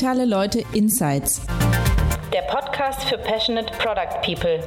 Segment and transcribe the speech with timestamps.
[0.00, 1.42] Digitale Leute Insights.
[2.32, 4.62] Der Podcast für Passionate Product People.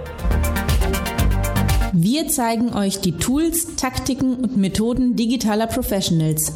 [1.92, 6.54] Wir zeigen euch die Tools, Taktiken und Methoden digitaler Professionals.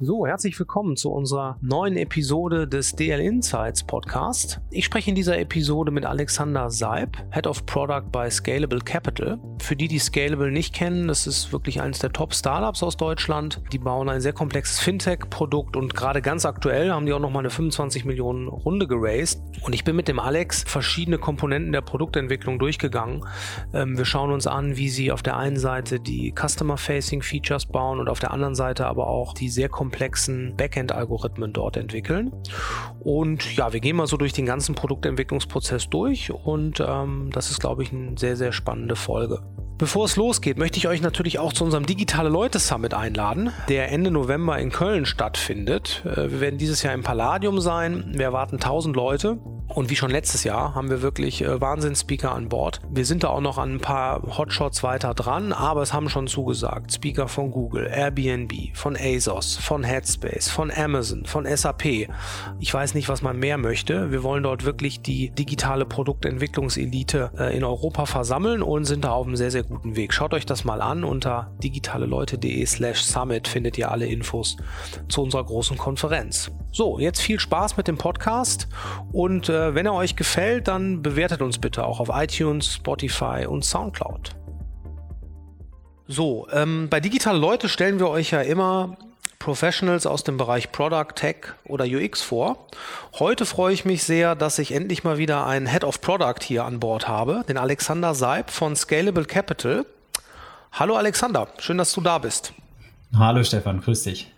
[0.00, 4.60] So, herzlich willkommen zu unserer neuen Episode des DL Insights Podcast.
[4.70, 9.40] Ich spreche in dieser Episode mit Alexander Seib, Head of Product bei Scalable Capital.
[9.60, 13.60] Für die, die Scalable nicht kennen, das ist wirklich eines der Top-Startups aus Deutschland.
[13.72, 17.50] Die bauen ein sehr komplexes Fintech-Produkt und gerade ganz aktuell haben die auch nochmal eine
[17.50, 19.42] 25 Millionen Runde geraced.
[19.62, 23.26] Und ich bin mit dem Alex verschiedene Komponenten der Produktentwicklung durchgegangen.
[23.74, 27.98] Ähm, wir schauen uns an, wie sie auf der einen Seite die Customer-Facing Features bauen
[27.98, 32.30] und auf der anderen Seite aber auch die sehr komplexen komplexen Backend-Algorithmen dort entwickeln.
[33.00, 37.58] Und ja, wir gehen mal so durch den ganzen Produktentwicklungsprozess durch und ähm, das ist,
[37.58, 39.40] glaube ich, eine sehr, sehr spannende Folge.
[39.78, 43.92] Bevor es losgeht, möchte ich euch natürlich auch zu unserem Digitale Leute Summit einladen, der
[43.92, 46.02] Ende November in Köln stattfindet.
[46.04, 48.10] Äh, wir werden dieses Jahr im Palladium sein.
[48.12, 49.38] Wir erwarten 1000 Leute.
[49.68, 52.80] Und wie schon letztes Jahr haben wir wirklich äh, Wahnsinns-Speaker an Bord.
[52.90, 56.26] Wir sind da auch noch an ein paar Hotshots weiter dran, aber es haben schon
[56.26, 56.94] zugesagt.
[56.94, 62.08] Speaker von Google, Airbnb, von ASOS, von Headspace, von Amazon, von SAP.
[62.58, 64.10] Ich weiß nicht, was man mehr möchte.
[64.10, 69.26] Wir wollen dort wirklich die digitale Produktentwicklungselite äh, in Europa versammeln und sind da auf
[69.26, 70.12] einem sehr, sehr guten Weg.
[70.12, 71.04] Schaut euch das mal an.
[71.04, 74.56] Unter digitaleleute.de slash summit findet ihr alle Infos
[75.08, 76.50] zu unserer großen Konferenz.
[76.72, 78.68] So, jetzt viel Spaß mit dem Podcast
[79.12, 83.64] und äh, wenn er euch gefällt, dann bewertet uns bitte auch auf iTunes, Spotify und
[83.64, 84.36] Soundcloud.
[86.06, 88.96] So, ähm, bei Digitale Leute stellen wir euch ja immer
[89.38, 92.66] Professionals aus dem Bereich Product, Tech oder UX vor.
[93.18, 96.64] Heute freue ich mich sehr, dass ich endlich mal wieder einen Head of Product hier
[96.64, 99.86] an Bord habe, den Alexander Seib von Scalable Capital.
[100.72, 102.52] Hallo Alexander, schön, dass du da bist.
[103.16, 104.32] Hallo Stefan, grüß dich.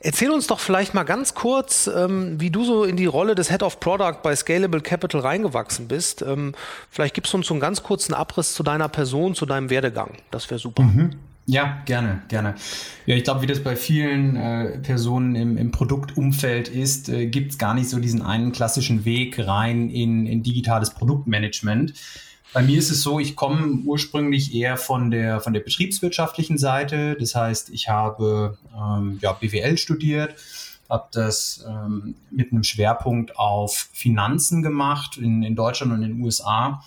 [0.00, 3.50] Erzähl uns doch vielleicht mal ganz kurz, ähm, wie du so in die Rolle des
[3.50, 6.22] Head of Product bei Scalable Capital reingewachsen bist.
[6.22, 6.54] Ähm,
[6.88, 10.12] vielleicht gibst du uns so einen ganz kurzen Abriss zu deiner Person, zu deinem Werdegang.
[10.30, 10.84] Das wäre super.
[10.84, 11.18] Mhm.
[11.50, 12.56] Ja, gerne, gerne.
[13.06, 17.52] Ja, ich glaube, wie das bei vielen äh, Personen im, im Produktumfeld ist, äh, gibt
[17.52, 21.94] es gar nicht so diesen einen klassischen Weg rein in, in digitales Produktmanagement.
[22.52, 27.16] Bei mir ist es so, ich komme ursprünglich eher von der, von der betriebswirtschaftlichen Seite.
[27.18, 30.34] Das heißt, ich habe ähm, ja, BWL studiert,
[30.90, 36.22] habe das ähm, mit einem Schwerpunkt auf Finanzen gemacht in, in Deutschland und in den
[36.22, 36.82] USA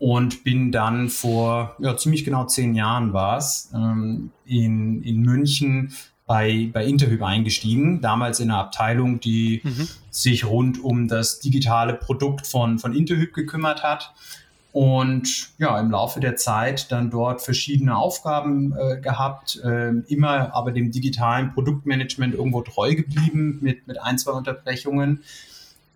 [0.00, 5.92] und bin dann vor ja, ziemlich genau zehn Jahren war es ähm, in, in München
[6.26, 9.88] bei, bei Interhyp eingestiegen, damals in einer Abteilung, die mhm.
[10.10, 14.14] sich rund um das digitale Produkt von, von Interhyp gekümmert hat
[14.72, 20.72] und ja, im Laufe der Zeit dann dort verschiedene Aufgaben äh, gehabt, äh, immer aber
[20.72, 25.22] dem digitalen Produktmanagement irgendwo treu geblieben mit, mit ein, zwei Unterbrechungen.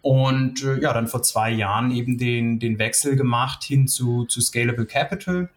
[0.05, 4.43] Und äh, ja, dann vor zwei Jahren eben den, den Wechsel gemacht hin zu, zu
[4.43, 5.49] Scalable Capital.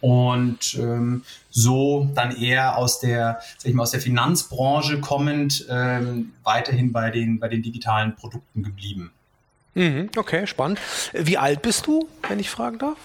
[0.00, 6.32] Und ähm, so dann eher aus der, sag ich mal, aus der Finanzbranche kommend ähm,
[6.42, 9.12] weiterhin bei den, bei den digitalen Produkten geblieben.
[9.74, 10.80] Mhm, okay, spannend.
[11.12, 12.98] Wie alt bist du, wenn ich fragen darf?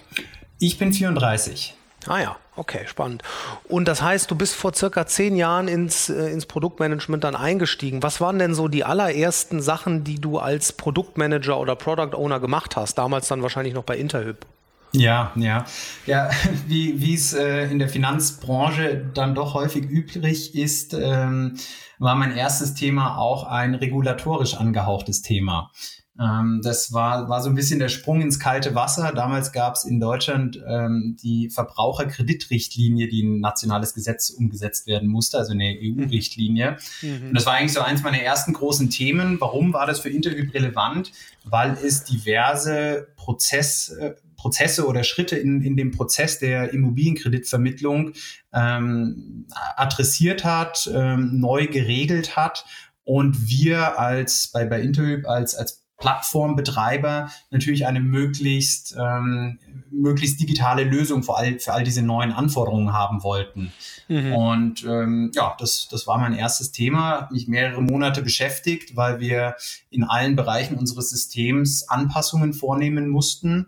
[0.57, 1.75] Ich bin 34.
[2.07, 3.23] Ah ja, okay, spannend.
[3.67, 8.03] Und das heißt, du bist vor circa zehn Jahren ins, äh, ins Produktmanagement dann eingestiegen.
[8.03, 12.75] Was waren denn so die allerersten Sachen, die du als Produktmanager oder Product Owner gemacht
[12.75, 12.97] hast?
[12.97, 14.45] Damals dann wahrscheinlich noch bei Interhyp.
[14.91, 15.65] Ja, ja.
[16.05, 16.29] Ja,
[16.67, 21.57] wie es äh, in der Finanzbranche dann doch häufig üblich ist, ähm,
[21.97, 25.71] war mein erstes Thema auch ein regulatorisch angehauchtes Thema.
[26.19, 29.11] Ähm, das war, war so ein bisschen der Sprung ins kalte Wasser.
[29.13, 35.37] Damals gab es in Deutschland ähm, die Verbraucherkreditrichtlinie, die ein nationales Gesetz umgesetzt werden musste,
[35.37, 36.77] also eine EU-Richtlinie.
[37.01, 37.29] Mhm.
[37.29, 39.41] Und das war eigentlich so eins meiner ersten großen Themen.
[39.41, 41.11] Warum war das für Interhyp relevant?
[41.43, 48.13] Weil es diverse Prozess, äh, Prozesse oder Schritte in, in dem Prozess der Immobilienkreditvermittlung
[48.53, 52.65] ähm, adressiert hat, ähm, neu geregelt hat
[53.03, 59.59] und wir als bei, bei Interhyp als, als Plattformbetreiber natürlich eine möglichst, ähm,
[59.89, 63.71] möglichst digitale Lösung für all, für all diese neuen Anforderungen haben wollten.
[64.07, 64.33] Mhm.
[64.33, 69.19] Und ähm, ja, das, das war mein erstes Thema, hat mich mehrere Monate beschäftigt, weil
[69.19, 69.55] wir
[69.89, 73.67] in allen Bereichen unseres Systems Anpassungen vornehmen mussten.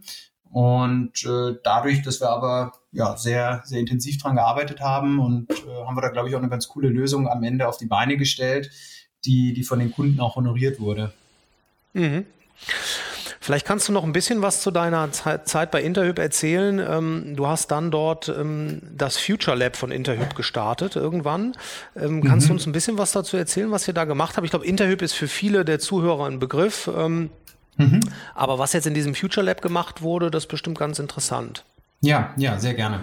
[0.50, 5.86] Und äh, dadurch, dass wir aber ja, sehr, sehr intensiv dran gearbeitet haben und äh,
[5.86, 8.18] haben wir da, glaube ich, auch eine ganz coole Lösung am Ende auf die Beine
[8.18, 8.72] gestellt,
[9.26, 11.14] die, die von den Kunden auch honoriert wurde.
[11.98, 12.26] Mhm.
[13.40, 16.80] Vielleicht kannst du noch ein bisschen was zu deiner Zeit bei Interhyp erzählen.
[16.80, 21.54] Ähm, du hast dann dort ähm, das Future Lab von Interhyp gestartet irgendwann.
[21.96, 22.50] Ähm, kannst mhm.
[22.50, 24.44] du uns ein bisschen was dazu erzählen, was ihr da gemacht habt?
[24.44, 26.90] Ich glaube, Interhyp ist für viele der Zuhörer ein Begriff.
[27.78, 28.00] Mhm.
[28.36, 31.64] Aber was jetzt in diesem Future Lab gemacht wurde, das ist bestimmt ganz interessant.
[32.02, 33.02] Ja, ja, sehr gerne.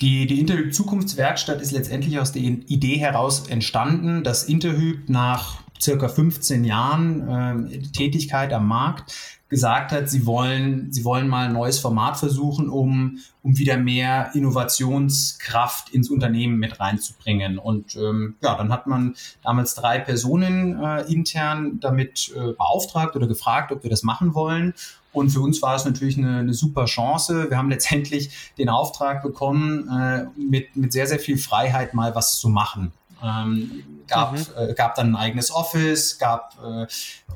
[0.00, 6.08] Die, die Interhyp Zukunftswerkstatt ist letztendlich aus der Idee heraus entstanden, dass Interhyp nach circa
[6.08, 9.12] 15 Jahren äh, Tätigkeit am Markt
[9.50, 14.30] gesagt hat, sie wollen, sie wollen mal ein neues Format versuchen, um, um wieder mehr
[14.32, 17.58] Innovationskraft ins Unternehmen mit reinzubringen.
[17.58, 23.26] Und ähm, ja, dann hat man damals drei Personen äh, intern damit äh, beauftragt oder
[23.26, 24.72] gefragt, ob wir das machen wollen.
[25.12, 27.50] Und für uns war es natürlich eine, eine super Chance.
[27.50, 32.38] Wir haben letztendlich den Auftrag bekommen, äh, mit, mit sehr, sehr viel Freiheit mal was
[32.38, 32.92] zu machen.
[33.22, 34.46] Ähm, gab, mhm.
[34.56, 36.82] äh, gab dann ein eigenes Office, gab äh,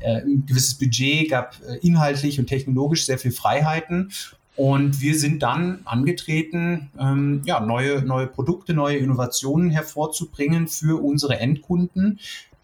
[0.00, 4.12] äh, ein gewisses Budget, gab äh, inhaltlich und technologisch sehr viel Freiheiten.
[4.56, 11.40] Und wir sind dann angetreten, ähm, ja, neue, neue Produkte, neue Innovationen hervorzubringen für unsere
[11.40, 12.20] Endkunden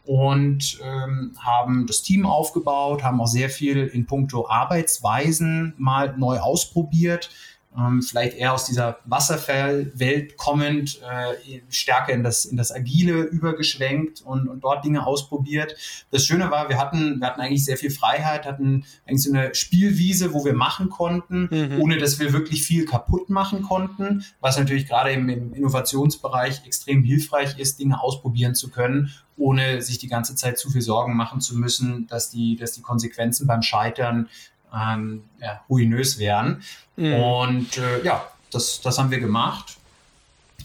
[0.07, 6.39] und ähm, haben das Team aufgebaut, haben auch sehr viel in puncto Arbeitsweisen mal neu
[6.39, 7.31] ausprobiert,
[7.77, 14.23] ähm, vielleicht eher aus dieser Wasserfallwelt kommend, äh, stärker in das, in das Agile übergeschwenkt
[14.23, 15.77] und, und dort Dinge ausprobiert.
[16.11, 19.55] Das Schöne war, wir hatten, wir hatten eigentlich sehr viel Freiheit, hatten eigentlich so eine
[19.55, 21.81] Spielwiese, wo wir machen konnten, mhm.
[21.81, 27.05] ohne dass wir wirklich viel kaputt machen konnten, was natürlich gerade im, im Innovationsbereich extrem
[27.05, 31.41] hilfreich ist, Dinge ausprobieren zu können ohne sich die ganze Zeit zu viel Sorgen machen
[31.41, 34.29] zu müssen, dass die, dass die Konsequenzen beim Scheitern
[34.75, 36.63] ähm, ja, ruinös wären.
[36.97, 37.15] Mhm.
[37.15, 39.77] Und äh, ja, das, das haben wir gemacht.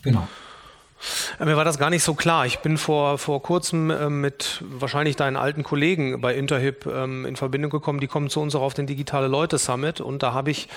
[0.01, 0.27] Genau.
[1.39, 2.45] Mir war das gar nicht so klar.
[2.45, 7.35] Ich bin vor, vor kurzem äh, mit wahrscheinlich deinen alten Kollegen bei Interhip ähm, in
[7.35, 7.99] Verbindung gekommen.
[7.99, 10.67] Die kommen zu uns auch auf den Digitale Leute Summit und da habe ich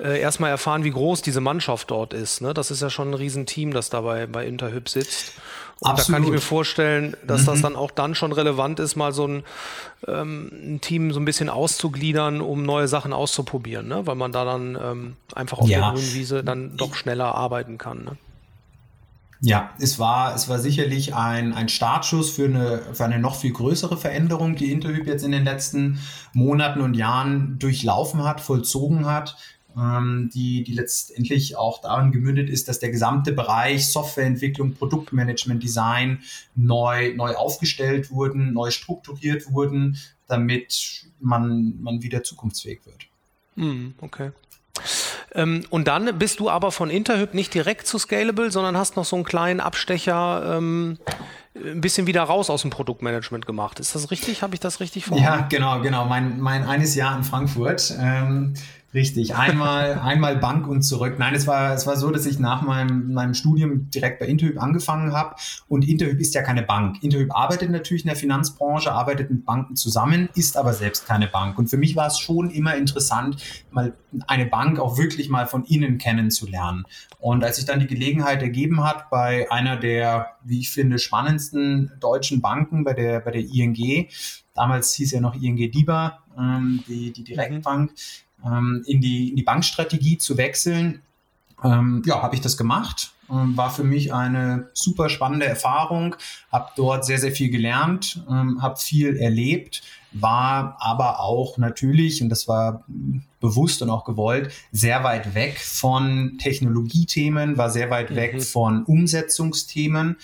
[0.00, 2.40] äh, erstmal erfahren, wie groß diese Mannschaft dort ist.
[2.40, 2.54] Ne?
[2.54, 5.32] Das ist ja schon ein Riesenteam, das dabei bei Interhip sitzt.
[5.80, 6.08] Und Absolut.
[6.08, 7.46] da kann ich mir vorstellen, dass mhm.
[7.46, 9.42] das dann auch dann schon relevant ist, mal so ein,
[10.06, 14.06] ähm, ein, Team so ein bisschen auszugliedern, um neue Sachen auszuprobieren, ne?
[14.06, 15.80] weil man da dann ähm, einfach auf ja.
[15.80, 18.04] der grünen Wiese dann doch schneller arbeiten kann.
[18.04, 18.16] Ne?
[19.40, 23.52] Ja, es war, es war sicherlich ein, ein Startschuss für eine, für eine noch viel
[23.52, 25.98] größere Veränderung, die Interhyp jetzt in den letzten
[26.32, 29.36] Monaten und Jahren durchlaufen hat, vollzogen hat
[29.76, 36.22] ähm, die, die letztendlich auch darin gemündet ist, dass der gesamte Bereich Softwareentwicklung, Produktmanagement, Design
[36.54, 43.06] neu, neu aufgestellt wurden, neu strukturiert wurden, damit man, man wieder zukunftsfähig wird.
[43.56, 44.30] Hm, okay.
[45.34, 49.04] Ähm, und dann bist du aber von Interhyp nicht direkt zu Scalable, sondern hast noch
[49.04, 50.98] so einen kleinen Abstecher ähm,
[51.56, 53.80] ein bisschen wieder raus aus dem Produktmanagement gemacht.
[53.80, 54.42] Ist das richtig?
[54.42, 55.18] Habe ich das richtig vor?
[55.18, 56.04] Ja, genau, genau.
[56.06, 57.94] Mein, mein eines Jahr in Frankfurt.
[58.00, 58.54] Ähm,
[58.94, 61.16] Richtig, einmal, einmal Bank und zurück.
[61.18, 64.62] Nein, es war, es war so, dass ich nach meinem, meinem Studium direkt bei Interhyp
[64.62, 65.34] angefangen habe.
[65.66, 67.02] Und Interhyp ist ja keine Bank.
[67.02, 71.58] Interhyp arbeitet natürlich in der Finanzbranche, arbeitet mit Banken zusammen, ist aber selbst keine Bank.
[71.58, 73.42] Und für mich war es schon immer interessant,
[73.72, 73.94] mal
[74.28, 76.84] eine Bank auch wirklich mal von innen kennenzulernen.
[77.18, 81.90] Und als sich dann die Gelegenheit ergeben hat, bei einer der, wie ich finde, spannendsten
[81.98, 84.06] deutschen Banken, bei der, bei der ING,
[84.54, 89.42] damals hieß ja noch ING DIBA, ähm, die, die Direktbank, mhm in, die, in die
[89.42, 91.00] Bankstrategie zu wechseln.
[91.62, 93.14] Ähm, ja, habe ich das gemacht.
[93.30, 96.14] Ähm, war für mich eine super spannende Erfahrung,
[96.52, 99.82] habe dort sehr, sehr viel gelernt, ähm, habe viel erlebt,
[100.12, 102.84] war aber auch natürlich, und das war
[103.40, 108.16] bewusst und auch gewollt, sehr weit weg von Technologiethemen, war sehr weit mhm.
[108.16, 110.16] weg von Umsetzungsthemen.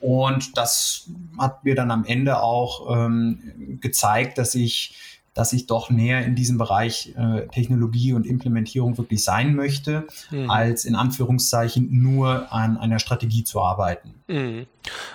[0.00, 1.08] Und das
[1.38, 6.34] hat mir dann am Ende auch ähm, gezeigt, dass ich dass ich doch näher in
[6.34, 10.50] diesem Bereich äh, Technologie und Implementierung wirklich sein möchte, mhm.
[10.50, 14.14] als in Anführungszeichen nur an einer Strategie zu arbeiten.
[14.26, 14.66] Mhm.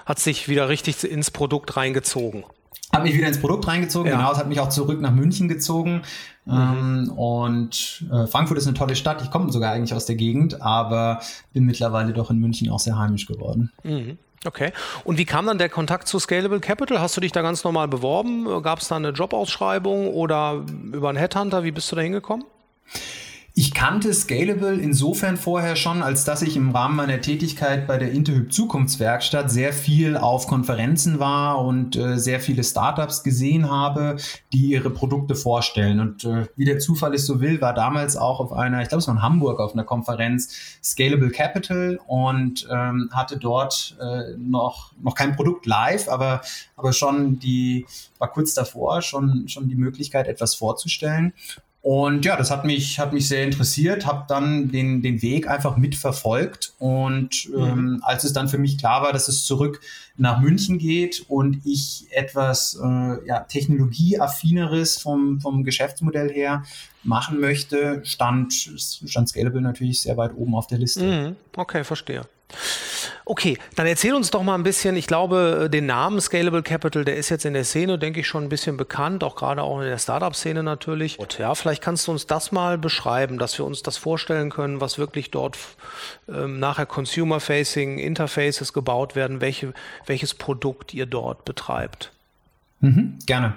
[0.06, 2.46] Hat sich wieder richtig ins Produkt reingezogen.
[2.94, 4.18] Hat mich wieder ins Produkt reingezogen, ja.
[4.18, 4.32] genau.
[4.32, 6.04] Es hat mich auch zurück nach München gezogen.
[6.46, 6.54] Mhm.
[6.54, 9.22] Ähm, und äh, Frankfurt ist eine tolle Stadt.
[9.22, 11.20] Ich komme sogar eigentlich aus der Gegend, aber
[11.52, 13.74] bin mittlerweile doch in München auch sehr heimisch geworden.
[13.84, 14.18] Mhm.
[14.46, 14.74] Okay.
[15.04, 17.00] Und wie kam dann der Kontakt zu Scalable Capital?
[17.00, 18.62] Hast du dich da ganz normal beworben?
[18.62, 21.64] Gab es da eine Jobausschreibung oder über einen Headhunter?
[21.64, 22.46] Wie bist du da hingekommen?
[23.56, 28.12] Ich kannte Scalable insofern vorher schon, als dass ich im Rahmen meiner Tätigkeit bei der
[28.12, 34.16] Interhyp Zukunftswerkstatt sehr viel auf Konferenzen war und äh, sehr viele Startups gesehen habe,
[34.54, 36.00] die ihre Produkte vorstellen.
[36.00, 39.02] Und äh, wie der Zufall es so will, war damals auch auf einer, ich glaube
[39.02, 44.94] es war in Hamburg auf einer Konferenz Scalable Capital und ähm, hatte dort äh, noch,
[45.00, 46.42] noch kein Produkt live, aber,
[46.76, 47.86] aber schon die,
[48.18, 51.34] war kurz davor, schon, schon die Möglichkeit, etwas vorzustellen.
[51.84, 55.76] Und ja, das hat mich, hat mich sehr interessiert, habe dann den, den Weg einfach
[55.76, 56.74] mitverfolgt.
[56.80, 57.62] Und mhm.
[57.62, 59.82] ähm, als es dann für mich klar war, dass es zurück
[60.16, 66.64] nach München geht und ich etwas äh, ja, technologieaffineres vom, vom Geschäftsmodell her
[67.04, 71.04] machen möchte, stand, stand Scalable natürlich sehr weit oben auf der Liste.
[71.04, 71.36] Mhm.
[71.58, 72.22] Okay, verstehe.
[73.26, 77.16] Okay, dann erzähl uns doch mal ein bisschen, ich glaube, den Namen Scalable Capital, der
[77.16, 79.86] ist jetzt in der Szene, denke ich, schon ein bisschen bekannt, auch gerade auch in
[79.86, 81.20] der Startup-Szene natürlich.
[81.20, 84.82] Und ja, vielleicht kannst du uns das mal beschreiben, dass wir uns das vorstellen können,
[84.82, 85.58] was wirklich dort
[86.28, 89.74] ähm, nachher Consumer-Facing Interfaces gebaut werden, welche,
[90.06, 92.12] welches Produkt ihr dort betreibt.
[92.82, 93.54] Mhm, gerne.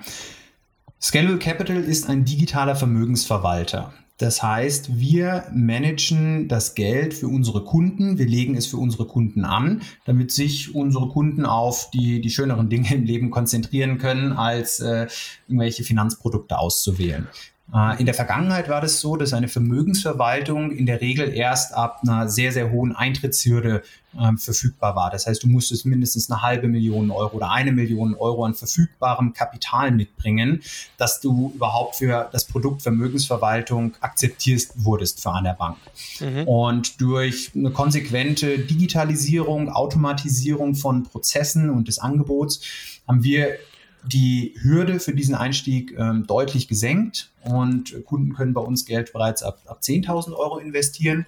[1.00, 3.93] Scalable Capital ist ein digitaler Vermögensverwalter.
[4.18, 9.44] Das heißt, wir managen das Geld für unsere Kunden, wir legen es für unsere Kunden
[9.44, 14.80] an, damit sich unsere Kunden auf die, die schöneren Dinge im Leben konzentrieren können, als
[14.80, 15.06] äh,
[15.49, 17.28] irgendwelche Finanzprodukte auszuwählen.
[17.75, 22.00] Äh, in der Vergangenheit war das so, dass eine Vermögensverwaltung in der Regel erst ab
[22.02, 23.82] einer sehr, sehr hohen Eintrittshürde
[24.18, 25.11] ähm, verfügbar war.
[25.11, 29.32] Das heißt, du musstest mindestens eine halbe Million Euro oder eine Million Euro an verfügbarem
[29.32, 30.62] Kapital mitbringen,
[30.96, 35.76] dass du überhaupt für das Produkt Vermögensverwaltung akzeptierst wurdest für eine Bank.
[36.20, 36.44] Mhm.
[36.46, 42.61] Und durch eine konsequente Digitalisierung, Automatisierung von Prozessen und des Angebots
[43.06, 43.58] haben wir
[44.05, 49.43] die Hürde für diesen Einstieg ähm, deutlich gesenkt und Kunden können bei uns Geld bereits
[49.43, 51.26] ab, ab 10.000 Euro investieren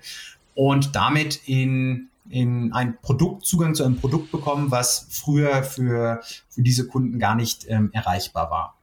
[0.55, 6.63] und damit in, in ein Produkt, Zugang zu einem Produkt bekommen, was früher für, für
[6.63, 8.77] diese Kunden gar nicht ähm, erreichbar war.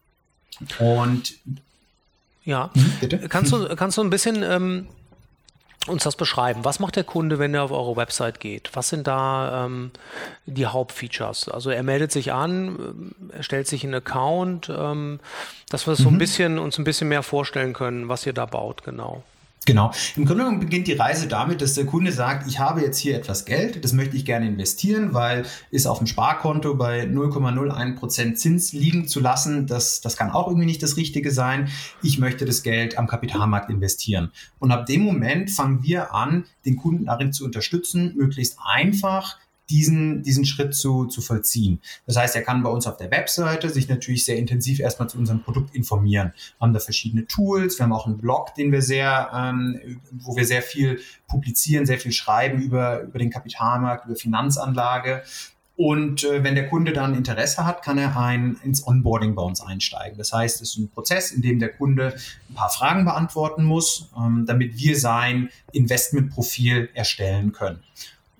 [0.80, 1.40] Und
[2.46, 3.28] ja, hm, bitte?
[3.28, 4.88] Kannst du, kannst du ein bisschen ähm,
[5.88, 6.66] uns das beschreiben.
[6.66, 8.72] Was macht der Kunde, wenn er auf eure Website geht?
[8.74, 9.92] Was sind da ähm,
[10.46, 11.50] die Hauptfeatures?
[11.50, 15.20] Also er meldet sich an, er stellt sich einen Account, ähm,
[15.70, 15.98] dass wir mhm.
[15.98, 16.18] so ein mhm.
[16.18, 19.24] bisschen, uns ein bisschen mehr vorstellen können, was ihr da baut, genau.
[19.66, 19.92] Genau.
[20.16, 23.16] Im Grunde genommen beginnt die Reise damit, dass der Kunde sagt, ich habe jetzt hier
[23.16, 28.74] etwas Geld, das möchte ich gerne investieren, weil ist auf dem Sparkonto bei 0,01% Zins
[28.74, 31.70] liegen zu lassen, das, das kann auch irgendwie nicht das Richtige sein.
[32.04, 34.32] Ich möchte das Geld am Kapitalmarkt investieren.
[34.60, 39.38] Und ab dem Moment fangen wir an, den Kunden darin zu unterstützen, möglichst einfach
[39.70, 41.82] diesen, diesen Schritt zu, zu vollziehen.
[42.06, 45.18] Das heißt, er kann bei uns auf der Webseite sich natürlich sehr intensiv erstmal zu
[45.18, 46.34] unserem Produkt informieren.
[46.36, 50.36] Wir haben da verschiedene Tools, wir haben auch einen Blog, den wir sehr, ähm, wo
[50.36, 55.24] wir sehr viel publizieren, sehr viel schreiben über, über den Kapitalmarkt, über Finanzanlage.
[55.78, 59.60] Und äh, wenn der Kunde dann Interesse hat, kann er ein, ins Onboarding bei uns
[59.60, 60.18] einsteigen.
[60.18, 62.16] Das heißt, es ist ein Prozess, in dem der Kunde
[62.50, 67.84] ein paar Fragen beantworten muss, ähm, damit wir sein Investmentprofil erstellen können.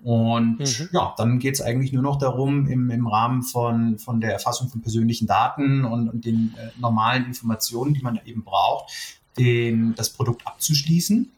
[0.06, 0.88] Und mhm.
[0.92, 4.68] ja, dann geht es eigentlich nur noch darum, im, im Rahmen von, von der Erfassung
[4.68, 8.92] von persönlichen Daten und, und den äh, normalen Informationen, die man eben braucht,
[9.36, 11.32] den, das Produkt abzuschließen.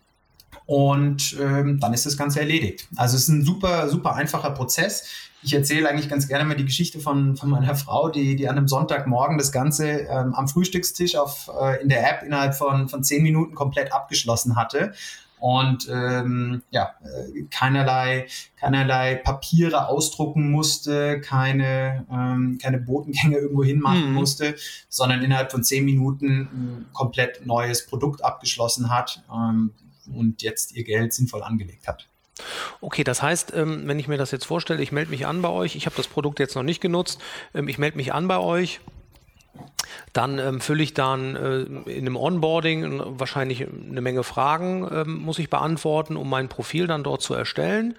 [0.66, 2.88] Und ähm, dann ist das Ganze erledigt.
[2.96, 5.08] Also es ist ein super, super einfacher Prozess.
[5.42, 8.58] Ich erzähle eigentlich ganz gerne mal die Geschichte von, von meiner Frau, die, die an
[8.58, 13.02] einem Sonntagmorgen das Ganze ähm, am Frühstückstisch auf, äh, in der App innerhalb von, von
[13.02, 14.92] zehn Minuten komplett abgeschlossen hatte
[15.40, 18.26] und ähm, ja, äh, keinerlei,
[18.56, 24.14] keinerlei Papiere ausdrucken musste, keine, ähm, keine Botengänge irgendwo hinmachen mhm.
[24.14, 24.56] musste,
[24.88, 29.72] sondern innerhalb von zehn Minuten ein komplett neues Produkt abgeschlossen hat ähm,
[30.12, 32.08] und jetzt ihr Geld sinnvoll angelegt hat.
[32.80, 35.48] Okay, das heißt, ähm, wenn ich mir das jetzt vorstelle, ich melde mich an bei
[35.48, 37.20] euch, ich habe das Produkt jetzt noch nicht genutzt,
[37.54, 38.80] ähm, ich melde mich an bei euch,
[40.12, 45.38] dann ähm, fülle ich dann äh, in einem Onboarding wahrscheinlich eine Menge Fragen, ähm, muss
[45.38, 47.94] ich beantworten, um mein Profil dann dort zu erstellen.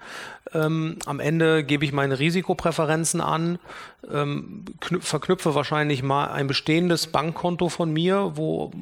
[0.52, 3.58] Ähm, am Ende gebe ich meine Risikopräferenzen an,
[4.12, 4.64] ähm,
[5.00, 8.72] verknüpfe wahrscheinlich mal ein bestehendes Bankkonto von mir, wo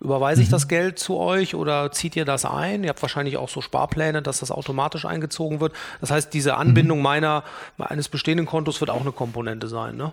[0.00, 0.52] überweise ich mhm.
[0.52, 2.84] das Geld zu euch oder zieht ihr das ein?
[2.84, 5.72] Ihr habt wahrscheinlich auch so Sparpläne, dass das automatisch eingezogen wird.
[6.00, 7.04] Das heißt, diese Anbindung mhm.
[7.04, 7.44] meiner
[7.78, 10.12] eines bestehenden Kontos wird auch eine Komponente sein, ne?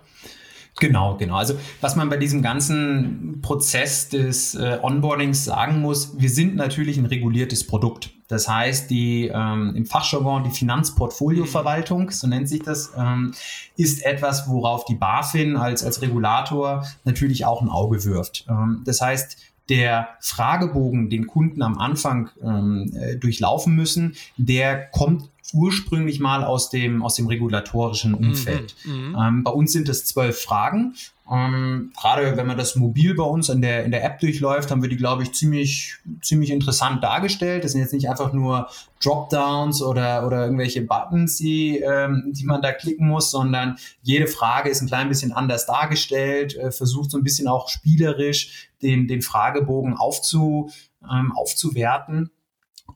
[0.80, 1.36] Genau, genau.
[1.36, 6.98] Also was man bei diesem ganzen Prozess des äh, Onboardings sagen muss, wir sind natürlich
[6.98, 8.10] ein reguliertes Produkt.
[8.26, 13.34] Das heißt, die ähm, im Fachjargon die Finanzportfolioverwaltung, so nennt sich das, ähm,
[13.76, 18.46] ist etwas, worauf die BaFin als, als Regulator natürlich auch ein Auge wirft.
[18.48, 19.36] Ähm, das heißt,
[19.68, 26.70] der Fragebogen, den Kunden am Anfang ähm, äh, durchlaufen müssen, der kommt ursprünglich mal aus
[26.70, 28.74] dem, aus dem regulatorischen mhm, Umfeld.
[28.84, 30.94] Mhm, ähm, bei uns sind es zwölf Fragen
[31.30, 34.82] Ähm, Gerade wenn man das mobil bei uns in der, in der App durchläuft, haben
[34.82, 37.64] wir die, glaube ich, ziemlich, ziemlich interessant dargestellt.
[37.64, 38.68] Das sind jetzt nicht einfach nur
[39.02, 44.68] Dropdowns oder, oder irgendwelche Buttons, die, ähm, die man da klicken muss, sondern jede Frage
[44.68, 49.22] ist ein klein bisschen anders dargestellt, äh, versucht so ein bisschen auch spielerisch den, den
[49.22, 50.70] Fragebogen aufzu,
[51.10, 52.30] ähm, aufzuwerten.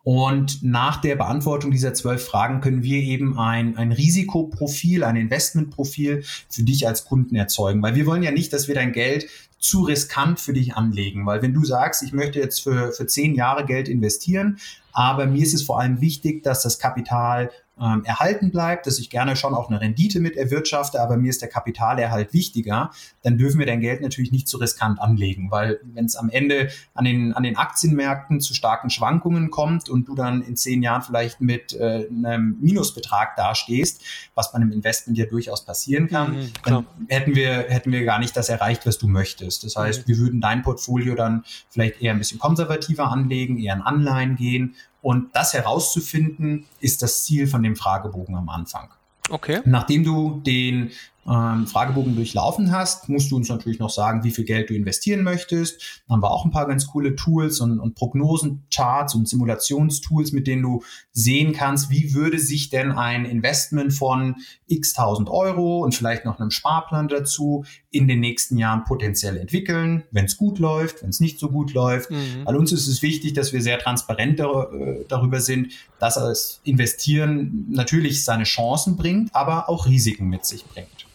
[0.09, 6.25] Und nach der Beantwortung dieser zwölf Fragen können wir eben ein, ein Risikoprofil, ein Investmentprofil
[6.49, 7.83] für dich als Kunden erzeugen.
[7.83, 9.27] Weil wir wollen ja nicht, dass wir dein Geld
[9.59, 11.27] zu riskant für dich anlegen.
[11.27, 14.57] Weil wenn du sagst, ich möchte jetzt für, für zehn Jahre Geld investieren,
[14.95, 19.11] aber mir ist es vor allem wichtig, dass das Kapital ähm, erhalten bleibt, dass ich
[19.11, 22.91] gerne schon auch eine Rendite mit erwirtschafte, aber mir ist der Kapitalerhalt wichtiger,
[23.23, 26.71] dann dürfen wir dein Geld natürlich nicht zu riskant anlegen, weil wenn es am Ende
[26.95, 31.03] an den, an den Aktienmärkten zu starken Schwankungen kommt und du dann in zehn Jahren
[31.03, 34.03] vielleicht mit äh, einem Minusbetrag dastehst,
[34.35, 38.19] was bei einem Investment ja durchaus passieren kann, mhm, dann hätten wir, hätten wir gar
[38.19, 39.65] nicht das erreicht, was du möchtest.
[39.65, 40.13] Das heißt, mhm.
[40.13, 44.75] wir würden dein Portfolio dann vielleicht eher ein bisschen konservativer anlegen, eher in Anleihen gehen
[45.09, 48.91] und das herauszufinden, ist das Ziel von dem Fragebogen am Anfang.
[49.31, 49.63] Okay.
[49.65, 50.91] Nachdem du den
[51.29, 55.23] ähm, Fragebogen durchlaufen hast, musst du uns natürlich noch sagen, wie viel Geld du investieren
[55.23, 56.03] möchtest.
[56.07, 60.47] Dann haben wir auch ein paar ganz coole Tools und, und Prognosencharts und Simulationstools, mit
[60.47, 60.83] denen du
[61.13, 66.41] sehen kannst, wie würde sich denn ein Investment von x tausend Euro und vielleicht noch
[66.41, 71.21] einem Sparplan dazu in den nächsten Jahren potenziell entwickeln, wenn es gut läuft, wenn es
[71.21, 72.11] nicht so gut läuft.
[72.11, 72.45] Mhm.
[72.45, 76.61] Weil uns ist es wichtig, dass wir sehr transparent dar äh, darüber sind, dass das
[76.65, 81.09] Investieren natürlich seine Chancen bringt, aber auch Risiken mit sich bringt.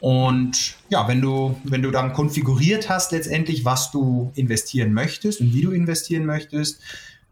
[0.00, 5.52] Und ja, wenn du, wenn du dann konfiguriert hast letztendlich, was du investieren möchtest und
[5.54, 6.80] wie du investieren möchtest,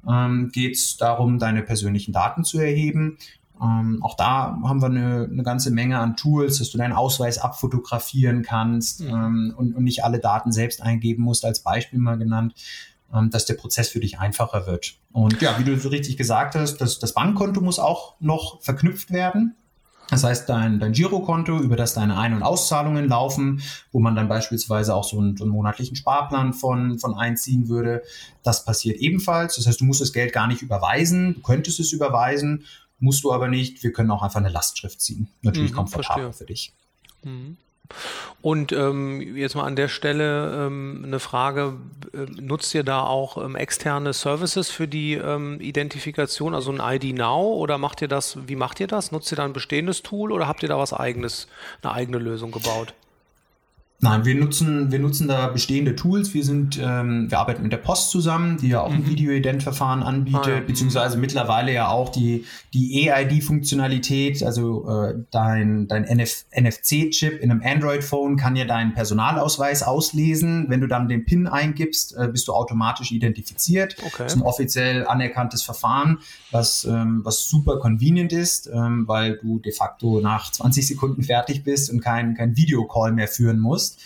[0.09, 3.19] ähm, geht es darum, deine persönlichen Daten zu erheben.
[3.62, 7.38] Ähm, auch da haben wir eine, eine, ganze Menge an Tools, dass du deinen Ausweis
[7.38, 12.54] abfotografieren kannst ähm, und, und, nicht alle Daten selbst eingeben musst, als Beispiel mal genannt,
[13.12, 14.95] ähm, dass der Prozess für dich einfacher wird.
[15.12, 19.11] Und ja, wie du so richtig gesagt hast, das, das Bankkonto muss auch noch verknüpft
[19.11, 19.57] werden.
[20.11, 23.62] Das heißt, dein, dein Girokonto, über das deine Ein- und Auszahlungen laufen,
[23.93, 28.02] wo man dann beispielsweise auch so einen, so einen, monatlichen Sparplan von, von einziehen würde,
[28.43, 29.57] das passiert ebenfalls.
[29.57, 32.64] Das heißt, du musst das Geld gar nicht überweisen, du könntest es überweisen,
[32.99, 33.83] musst du aber nicht.
[33.83, 35.29] Wir können auch einfach eine Lastschrift ziehen.
[35.42, 36.33] Natürlich mhm, komfortabel verstehe.
[36.33, 36.73] für dich.
[37.23, 37.57] Mhm.
[38.42, 41.74] Und ähm, jetzt mal an der Stelle ähm, eine Frage,
[42.14, 47.16] äh, nutzt ihr da auch ähm, externe Services für die ähm, Identifikation, also ein ID
[47.16, 49.12] Now oder macht ihr das, wie macht ihr das?
[49.12, 51.48] Nutzt ihr da ein bestehendes Tool oder habt ihr da was eigenes,
[51.83, 52.94] eine eigene Lösung gebaut?
[54.02, 56.32] Nein, wir nutzen, wir nutzen da bestehende Tools.
[56.32, 59.08] Wir sind, ähm, wir arbeiten mit der Post zusammen, die ja auch ein mhm.
[59.08, 60.60] Video-Ident-Verfahren anbietet, ah, ja.
[60.60, 67.62] beziehungsweise mittlerweile ja auch die, die EID-Funktionalität, also äh, dein, dein NF NFC-Chip in einem
[67.62, 70.66] Android-Phone kann ja deinen Personalausweis auslesen.
[70.68, 73.96] Wenn du dann den PIN eingibst, äh, bist du automatisch identifiziert.
[73.98, 74.14] Okay.
[74.24, 76.20] Das ist ein offiziell anerkanntes Verfahren,
[76.52, 81.64] was, ähm, was super convenient ist, ähm, weil du de facto nach 20 Sekunden fertig
[81.64, 84.00] bist und kein, kein Videocall mehr führen musst benutzt.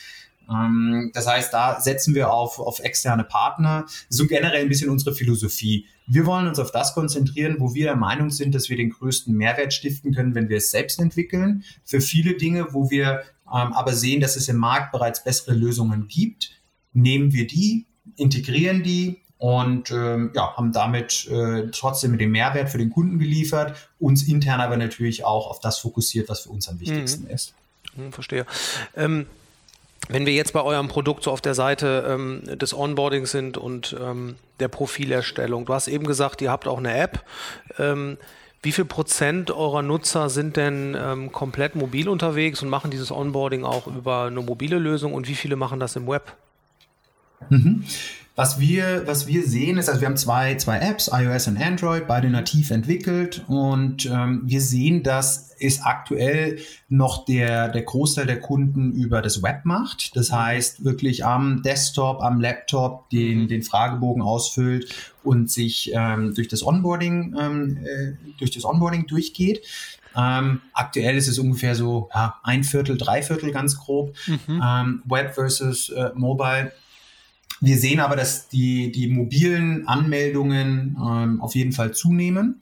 [0.49, 3.87] Ähm, das heißt, da setzen wir auf, auf externe Partner.
[4.09, 5.87] So generell ein bisschen unsere Philosophie.
[6.07, 9.35] Wir wollen uns auf das konzentrieren, wo wir der Meinung sind, dass wir den größten
[9.35, 11.65] Mehrwert stiften können, wenn wir es selbst entwickeln.
[11.85, 16.09] Für viele Dinge, wo wir ähm, aber sehen, dass es im Markt bereits bessere Lösungen
[16.09, 16.51] gibt,
[16.93, 22.79] nehmen wir die, integrieren die und ähm, ja, haben damit äh, trotzdem den Mehrwert für
[22.79, 26.81] den Kunden geliefert, uns intern aber natürlich auch auf das fokussiert, was für uns am
[26.81, 27.31] wichtigsten mhm.
[27.31, 27.55] ist.
[27.97, 28.47] Mhm, verstehe.
[28.95, 29.27] Ähm
[30.09, 33.97] wenn wir jetzt bei eurem Produkt so auf der Seite ähm, des Onboardings sind und
[34.01, 37.25] ähm, der Profilerstellung, du hast eben gesagt, ihr habt auch eine App.
[37.79, 38.19] Ähm,
[38.63, 43.65] wie viel Prozent eurer Nutzer sind denn ähm, komplett mobil unterwegs und machen dieses Onboarding
[43.65, 46.35] auch über eine mobile Lösung und wie viele machen das im Web?
[47.51, 47.85] Mhm.
[48.37, 52.09] Was wir, was wir sehen ist, also wir haben zwei, zwei Apps, iOS und Android,
[52.09, 58.41] beide nativ entwickelt und ähm, wir sehen, dass es aktuell noch der, der Großteil der
[58.41, 60.17] Kunden über das Web macht.
[60.17, 63.49] Das heißt, wirklich am Desktop, am Laptop den, mhm.
[63.49, 64.93] den Fragebogen ausfüllt
[65.23, 69.65] und sich ähm, durch das Onboarding, ähm, äh, durch das Onboarding durchgeht.
[70.17, 74.15] Ähm, aktuell ist es ungefähr so ja, ein Viertel, drei Viertel ganz grob.
[74.27, 74.61] Mhm.
[74.65, 76.73] Ähm, Web versus äh, Mobile.
[77.65, 82.61] Wir sehen aber, dass die, die mobilen Anmeldungen ähm, auf jeden Fall zunehmen,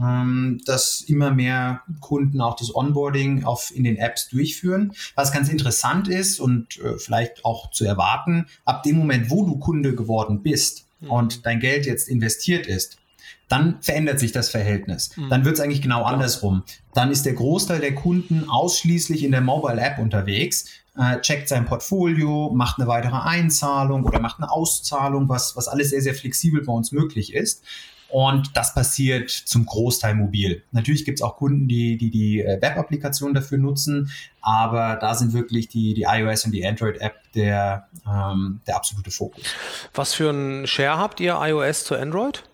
[0.00, 4.92] ähm, dass immer mehr Kunden auch das Onboarding auf, in den Apps durchführen.
[5.14, 9.58] Was ganz interessant ist und äh, vielleicht auch zu erwarten, ab dem Moment, wo du
[9.58, 11.10] Kunde geworden bist mhm.
[11.10, 12.96] und dein Geld jetzt investiert ist,
[13.48, 15.16] dann verändert sich das Verhältnis.
[15.16, 15.30] Mhm.
[15.30, 16.62] Dann wird es eigentlich genau andersrum.
[16.94, 20.66] Dann ist der Großteil der Kunden ausschließlich in der Mobile App unterwegs,
[20.98, 25.90] äh, checkt sein Portfolio, macht eine weitere Einzahlung oder macht eine Auszahlung, was, was alles
[25.90, 27.62] sehr, sehr flexibel bei uns möglich ist.
[28.08, 30.62] Und das passiert zum Großteil mobil.
[30.72, 34.10] Natürlich gibt es auch Kunden, die die, die äh, Web-Applikation dafür nutzen,
[34.40, 39.44] aber da sind wirklich die, die iOS und die Android-App der, ähm, der absolute Fokus.
[39.94, 42.44] Was für einen Share habt ihr iOS zu Android?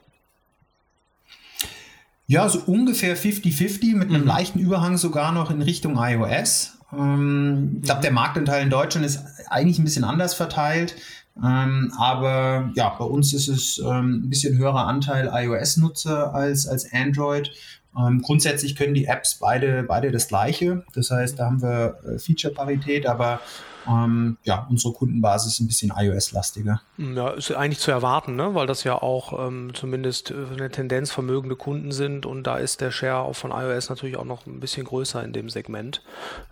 [2.26, 4.26] Ja, so ungefähr 50-50 mit einem mhm.
[4.26, 6.78] leichten Überhang sogar noch in Richtung iOS.
[6.92, 10.96] Ähm, ich glaube, der Marktanteil in Deutschland ist eigentlich ein bisschen anders verteilt.
[11.42, 16.90] Ähm, aber ja, bei uns ist es ähm, ein bisschen höherer Anteil iOS-Nutzer als, als
[16.92, 17.50] Android.
[17.96, 20.84] Ähm, grundsätzlich können die Apps beide, beide das gleiche.
[20.94, 23.40] Das heißt, da haben wir äh, Feature-Parität, aber
[23.86, 26.80] ähm, ja, unsere Kundenbasis ist ein bisschen iOS-lastiger.
[26.96, 28.54] Ja, ist eigentlich zu erwarten, ne?
[28.54, 32.80] weil das ja auch ähm, zumindest äh, eine Tendenz vermögende Kunden sind und da ist
[32.80, 36.02] der Share auch von iOS natürlich auch noch ein bisschen größer in dem Segment.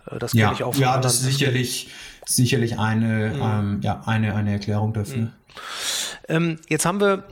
[0.09, 1.89] Äh, das kenne ja, ich auch von Ja, das ist sicherlich,
[2.25, 3.81] sicherlich eine, mhm.
[3.81, 5.29] ja, eine, eine Erklärung dafür.
[6.29, 6.59] Mhm.
[6.69, 7.25] Jetzt haben wir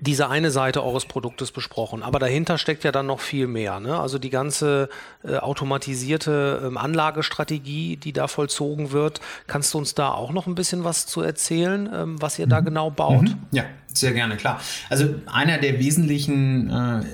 [0.00, 2.02] diese eine Seite eures Produktes besprochen.
[2.02, 3.80] Aber dahinter steckt ja dann noch viel mehr.
[3.80, 3.98] Ne?
[3.98, 4.88] Also die ganze
[5.22, 9.20] äh, automatisierte ähm, Anlagestrategie, die da vollzogen wird.
[9.46, 12.50] Kannst du uns da auch noch ein bisschen was zu erzählen, ähm, was ihr mhm.
[12.50, 13.22] da genau baut?
[13.22, 13.38] Mhm.
[13.52, 14.60] Ja, sehr gerne, klar.
[14.88, 17.04] Also einer der wesentlichen äh,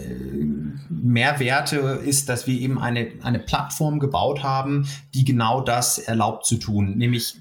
[0.89, 6.57] Mehrwerte ist, dass wir eben eine, eine Plattform gebaut haben, die genau das erlaubt zu
[6.57, 7.37] tun, nämlich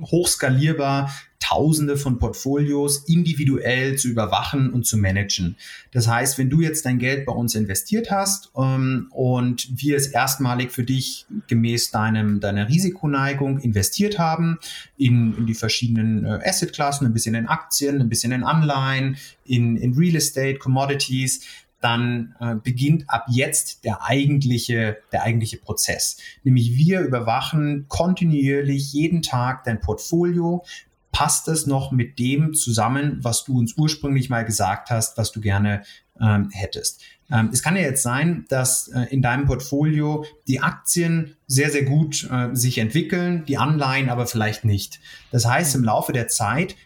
[0.00, 1.10] hochskalierbar
[1.42, 5.56] Tausende von Portfolios individuell zu überwachen und zu managen.
[5.90, 10.06] Das heißt, wenn du jetzt dein Geld bei uns investiert hast ähm, und wir es
[10.06, 14.60] erstmalig für dich gemäß deinem, deiner Risikoneigung investiert haben
[14.96, 19.76] in, in die verschiedenen äh, Assetklassen, ein bisschen in Aktien, ein bisschen in Anleihen, in,
[19.76, 21.44] in Real Estate, Commodities,
[21.82, 26.16] dann äh, beginnt ab jetzt der eigentliche, der eigentliche Prozess.
[26.44, 30.64] Nämlich wir überwachen kontinuierlich jeden Tag dein Portfolio,
[31.12, 35.40] passt es noch mit dem zusammen, was du uns ursprünglich mal gesagt hast, was du
[35.40, 35.82] gerne
[36.20, 37.02] ähm, hättest.
[37.30, 41.84] Ähm, es kann ja jetzt sein, dass äh, in deinem Portfolio die Aktien sehr, sehr
[41.84, 45.00] gut äh, sich entwickeln, die Anleihen aber vielleicht nicht.
[45.30, 46.76] Das heißt, im Laufe der Zeit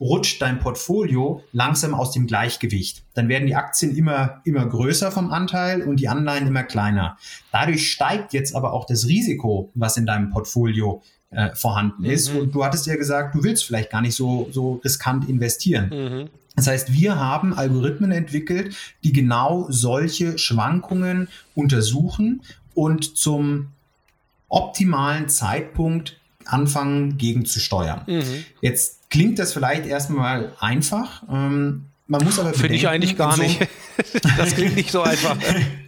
[0.00, 3.04] rutscht dein Portfolio langsam aus dem Gleichgewicht.
[3.14, 7.16] Dann werden die Aktien immer, immer größer vom Anteil und die Anleihen immer kleiner.
[7.52, 12.32] Dadurch steigt jetzt aber auch das Risiko, was in deinem Portfolio äh, vorhanden ist.
[12.32, 12.40] Mhm.
[12.40, 15.88] Und du hattest ja gesagt, du willst vielleicht gar nicht so, so riskant investieren.
[15.90, 16.28] Mhm.
[16.56, 22.42] Das heißt, wir haben Algorithmen entwickelt, die genau solche Schwankungen untersuchen
[22.74, 23.68] und zum
[24.48, 28.02] optimalen Zeitpunkt anfangen gegenzusteuern.
[28.06, 28.44] Mhm.
[28.60, 31.22] Jetzt klingt das vielleicht erstmal einfach.
[31.30, 33.66] Ähm, man muss aber Finde ich eigentlich gar so nicht.
[34.36, 35.36] das klingt nicht so einfach.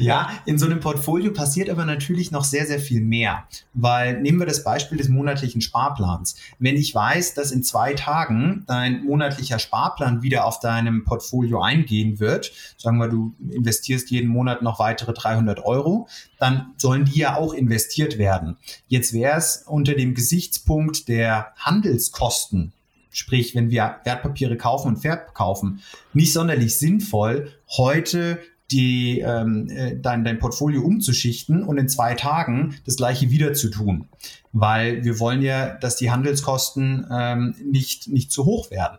[0.00, 3.44] Ja, in so einem Portfolio passiert aber natürlich noch sehr, sehr viel mehr.
[3.74, 6.36] Weil nehmen wir das Beispiel des monatlichen Sparplans.
[6.58, 12.20] Wenn ich weiß, dass in zwei Tagen dein monatlicher Sparplan wieder auf deinem Portfolio eingehen
[12.20, 16.08] wird, sagen wir, du investierst jeden Monat noch weitere 300 Euro,
[16.38, 18.56] dann sollen die ja auch investiert werden.
[18.88, 22.72] Jetzt wäre es unter dem Gesichtspunkt der Handelskosten
[23.10, 25.82] sprich, wenn wir Wertpapiere kaufen und verkaufen,
[26.12, 32.76] nicht sonderlich sinnvoll, heute die, ähm, äh, dein, dein Portfolio umzuschichten und in zwei Tagen
[32.86, 34.08] das gleiche wieder zu tun.
[34.52, 38.98] Weil wir wollen ja, dass die Handelskosten ähm, nicht, nicht zu hoch werden.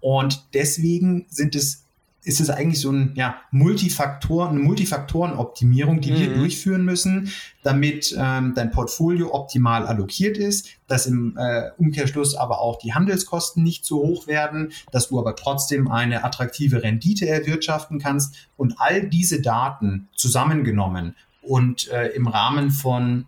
[0.00, 1.86] Und deswegen sind es
[2.22, 6.16] ist es eigentlich so ein, ja, Multifaktoren, eine Multifaktorenoptimierung, die mhm.
[6.16, 7.30] wir durchführen müssen,
[7.62, 13.62] damit ähm, dein Portfolio optimal allokiert ist, dass im äh, Umkehrschluss aber auch die Handelskosten
[13.62, 19.08] nicht zu hoch werden, dass du aber trotzdem eine attraktive Rendite erwirtschaften kannst und all
[19.08, 23.26] diese Daten zusammengenommen und äh, im Rahmen von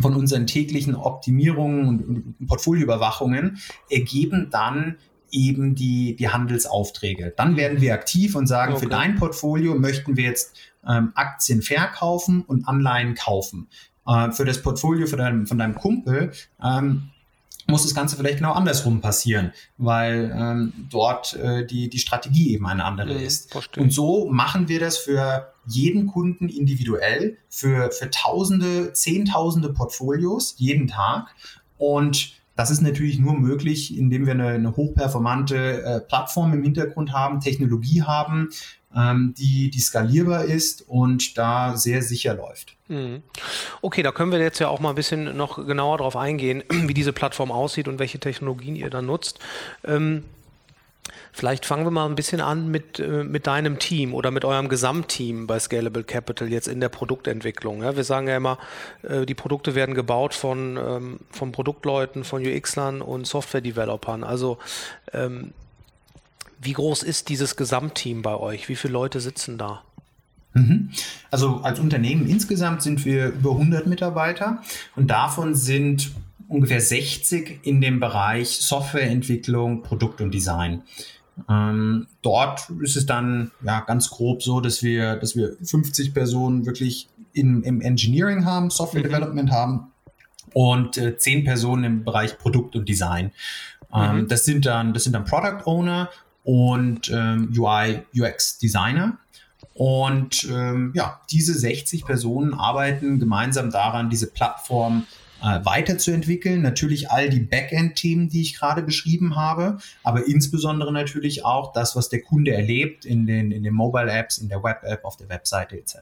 [0.00, 3.58] von unseren täglichen Optimierungen und, und Portfolioüberwachungen
[3.90, 4.96] ergeben dann
[5.32, 7.32] eben die, die Handelsaufträge.
[7.36, 8.84] Dann werden wir aktiv und sagen, okay.
[8.84, 13.68] für dein Portfolio möchten wir jetzt ähm, Aktien verkaufen und Anleihen kaufen.
[14.06, 17.10] Äh, für das Portfolio von deinem, von deinem Kumpel ähm,
[17.66, 22.66] muss das Ganze vielleicht genau andersrum passieren, weil ähm, dort äh, die, die Strategie eben
[22.66, 23.50] eine andere mhm, ist.
[23.52, 23.82] Verstehe.
[23.82, 30.88] Und so machen wir das für jeden Kunden individuell, für, für Tausende, Zehntausende Portfolios jeden
[30.88, 31.34] Tag.
[31.78, 37.12] Und das ist natürlich nur möglich, indem wir eine, eine hochperformante äh, Plattform im Hintergrund
[37.12, 38.50] haben, Technologie haben,
[38.94, 42.76] ähm, die, die skalierbar ist und da sehr sicher läuft.
[42.88, 43.22] Mhm.
[43.80, 46.94] Okay, da können wir jetzt ja auch mal ein bisschen noch genauer darauf eingehen, wie
[46.94, 49.38] diese Plattform aussieht und welche Technologien ihr da nutzt.
[49.84, 50.24] Ähm
[51.32, 54.68] Vielleicht fangen wir mal ein bisschen an mit, äh, mit deinem Team oder mit eurem
[54.68, 57.82] Gesamtteam bei Scalable Capital jetzt in der Produktentwicklung.
[57.82, 58.58] Ja, wir sagen ja immer,
[59.02, 64.24] äh, die Produkte werden gebaut von, ähm, von Produktleuten, von UX-Lern und Software-Developern.
[64.24, 64.58] Also
[65.12, 65.52] ähm,
[66.60, 68.68] wie groß ist dieses Gesamtteam bei euch?
[68.68, 69.82] Wie viele Leute sitzen da?
[70.54, 70.90] Mhm.
[71.30, 74.62] Also als Unternehmen insgesamt sind wir über 100 Mitarbeiter
[74.96, 76.12] und davon sind
[76.52, 80.82] ungefähr 60 in dem Bereich Softwareentwicklung, Produkt und Design.
[81.48, 86.66] Ähm, dort ist es dann ja ganz grob so, dass wir, dass wir 50 Personen
[86.66, 89.06] wirklich in, im Engineering haben, Software mhm.
[89.06, 89.92] Development haben
[90.52, 93.32] und äh, 10 Personen im Bereich Produkt und Design.
[93.94, 94.28] Ähm, mhm.
[94.28, 96.10] Das sind dann, das sind dann Product Owner
[96.44, 99.18] und ähm, UI, UX Designer.
[99.74, 105.06] Und ähm, ja, diese 60 Personen arbeiten gemeinsam daran, diese Plattform
[105.42, 106.62] äh, weiterzuentwickeln.
[106.62, 112.08] Natürlich all die Backend-Themen, die ich gerade beschrieben habe, aber insbesondere natürlich auch das, was
[112.08, 115.96] der Kunde erlebt in den, in den Mobile-Apps, in der Web-App, auf der Webseite etc.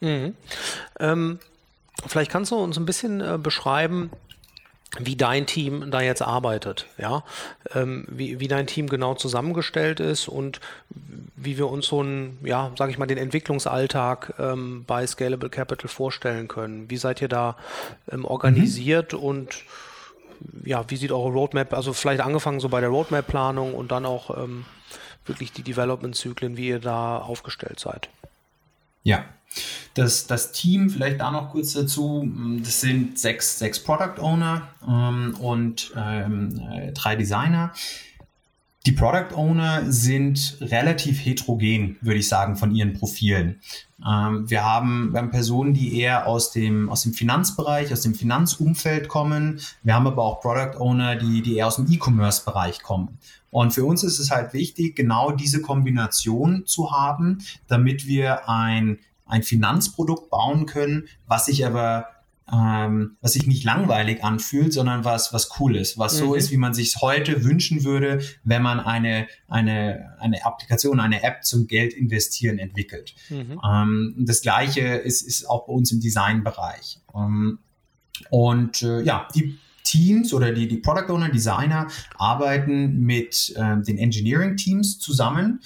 [0.00, 0.34] Mhm.
[0.98, 1.38] Ähm,
[2.06, 4.10] vielleicht kannst du uns ein bisschen äh, beschreiben,
[4.98, 7.22] wie dein Team da jetzt arbeitet, ja,
[7.74, 10.60] ähm, wie, wie dein Team genau zusammengestellt ist und
[11.36, 15.88] wie wir uns so einen, ja, sage ich mal, den Entwicklungsalltag ähm, bei Scalable Capital
[15.88, 16.90] vorstellen können.
[16.90, 17.56] Wie seid ihr da
[18.10, 19.18] ähm, organisiert mhm.
[19.20, 19.64] und
[20.64, 24.36] ja, wie sieht eure Roadmap, also vielleicht angefangen so bei der Roadmap-Planung und dann auch
[24.42, 24.64] ähm,
[25.26, 28.08] wirklich die Development-Zyklen, wie ihr da aufgestellt seid?
[29.02, 29.24] Ja,
[29.94, 34.68] das, das Team, vielleicht da noch kurz dazu, mm, das sind sechs, sechs Product Owner
[34.86, 37.72] ähm, und ähm, äh, drei Designer.
[38.86, 43.60] Die Product Owner sind relativ heterogen, würde ich sagen, von ihren Profilen.
[44.06, 48.14] Ähm, wir, haben, wir haben Personen, die eher aus dem, aus dem Finanzbereich, aus dem
[48.14, 49.60] Finanzumfeld kommen.
[49.82, 53.18] Wir haben aber auch Product Owner, die, die eher aus dem E-Commerce-Bereich kommen.
[53.50, 58.98] Und für uns ist es halt wichtig, genau diese Kombination zu haben, damit wir ein
[59.30, 62.06] ein Finanzprodukt bauen können, was sich aber
[62.52, 66.18] ähm, was sich nicht langweilig anfühlt, sondern was, was cool ist, was mhm.
[66.18, 71.22] so ist, wie man sich heute wünschen würde, wenn man eine, eine, eine Applikation, eine
[71.22, 73.14] App zum Geld investieren entwickelt.
[73.28, 73.60] Mhm.
[73.64, 76.98] Ähm, das gleiche ist, ist auch bei uns im Designbereich.
[77.14, 77.60] Ähm,
[78.30, 83.98] und äh, ja, die Teams oder die, die Product Owner, Designer arbeiten mit äh, den
[83.98, 85.60] Engineering Teams zusammen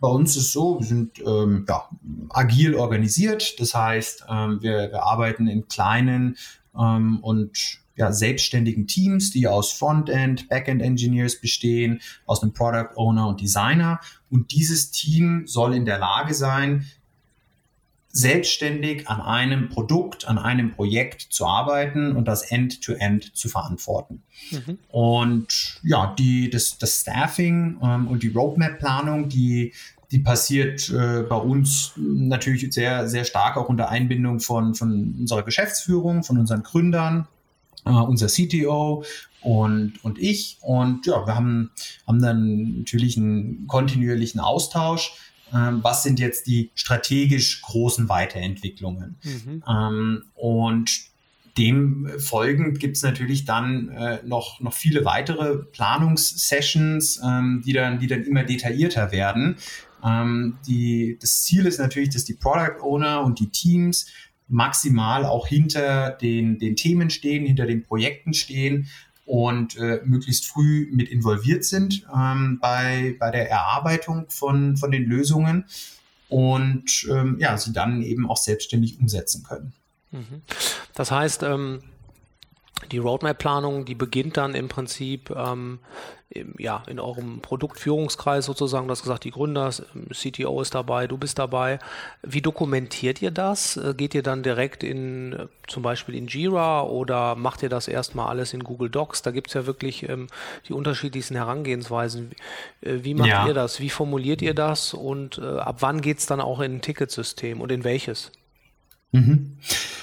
[0.00, 1.88] bei uns ist so, wir sind ähm, ja,
[2.30, 3.58] agil organisiert.
[3.60, 6.36] Das heißt, ähm, wir, wir, arbeiten in kleinen
[6.78, 13.26] ähm, und ja, selbstständigen Teams, die aus Frontend, Backend Engineers bestehen, aus einem Product Owner
[13.26, 14.00] und Designer.
[14.30, 16.86] Und dieses Team soll in der Lage sein,
[18.18, 24.22] selbstständig an einem Produkt, an einem Projekt zu arbeiten und das End-to-End -End zu verantworten.
[24.50, 24.78] Mhm.
[24.88, 29.72] Und ja, die, das, das Staffing ähm, und die Roadmap-Planung, die,
[30.10, 35.44] die passiert äh, bei uns natürlich sehr, sehr stark auch unter Einbindung von, von unserer
[35.44, 37.28] Geschäftsführung, von unseren Gründern,
[37.84, 39.04] äh, unser CTO
[39.42, 40.58] und, und ich.
[40.60, 41.70] Und ja, wir haben,
[42.04, 45.12] haben dann natürlich einen kontinuierlichen Austausch
[45.54, 49.16] ähm, was sind jetzt die strategisch großen Weiterentwicklungen.
[49.22, 49.62] Mhm.
[49.68, 51.08] Ähm, und
[51.56, 57.98] dem folgend gibt es natürlich dann äh, noch, noch viele weitere Planungssessions, ähm, die, dann,
[57.98, 59.56] die dann immer detaillierter werden.
[60.04, 64.06] Ähm, die, das Ziel ist natürlich, dass die Product Owner und die Teams
[64.46, 68.88] maximal auch hinter den, den Themen stehen, hinter den Projekten stehen
[69.28, 75.04] und äh, möglichst früh mit involviert sind ähm, bei, bei der Erarbeitung von, von den
[75.04, 75.66] Lösungen
[76.30, 79.74] und ähm, ja, sie dann eben auch selbstständig umsetzen können.
[80.12, 80.40] Mhm.
[80.94, 81.82] Das heißt, ähm,
[82.90, 85.80] die Roadmap-Planung, die beginnt dann im Prinzip ähm,
[86.30, 88.86] im, ja, in eurem Produktführungskreis sozusagen.
[88.86, 89.70] Du hast gesagt, die Gründer,
[90.12, 91.78] CTO ist dabei, du bist dabei.
[92.22, 93.76] Wie dokumentiert ihr das?
[93.78, 97.88] Äh, geht ihr dann direkt in äh, zum Beispiel in Jira oder macht ihr das
[97.88, 99.22] erstmal alles in Google Docs?
[99.22, 100.26] Da gibt es ja wirklich ähm,
[100.68, 102.32] die unterschiedlichsten Herangehensweisen.
[102.82, 103.46] Äh, wie macht ja.
[103.46, 103.80] ihr das?
[103.80, 104.92] Wie formuliert ihr das?
[104.92, 108.32] Und äh, ab wann geht es dann auch in ein Ticketsystem und in welches?
[109.12, 109.56] Mhm.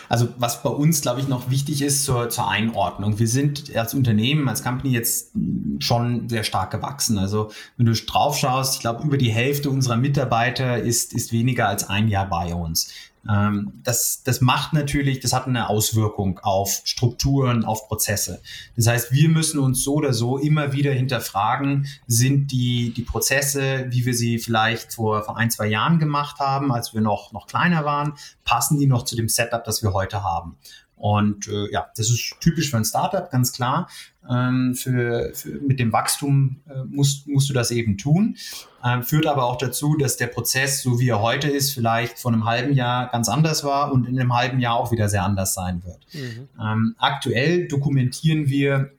[0.09, 3.19] Also was bei uns, glaube ich, noch wichtig ist zur, zur Einordnung.
[3.19, 5.31] Wir sind als Unternehmen, als Company jetzt
[5.79, 7.17] schon sehr stark gewachsen.
[7.17, 11.67] Also wenn du drauf schaust, ich glaube, über die Hälfte unserer Mitarbeiter ist, ist weniger
[11.67, 12.91] als ein Jahr bei uns.
[13.29, 18.41] Ähm, das, das macht natürlich, das hat eine Auswirkung auf Strukturen, auf Prozesse.
[18.75, 23.85] Das heißt, wir müssen uns so oder so immer wieder hinterfragen, sind die, die Prozesse,
[23.89, 27.47] wie wir sie vielleicht vor, vor ein, zwei Jahren gemacht haben, als wir noch, noch
[27.47, 30.57] kleiner waren, passen die noch zu dem Setup, das wir heute haben?
[30.95, 33.89] Und äh, ja, das ist typisch für ein Startup, ganz klar.
[34.29, 38.37] Ähm, für, für, mit dem Wachstum äh, musst, musst du das eben tun.
[38.83, 42.31] Ähm, führt aber auch dazu, dass der Prozess, so wie er heute ist, vielleicht vor
[42.31, 45.53] einem halben Jahr ganz anders war und in einem halben Jahr auch wieder sehr anders
[45.53, 45.99] sein wird.
[46.13, 46.47] Mhm.
[46.59, 48.91] Ähm, aktuell dokumentieren wir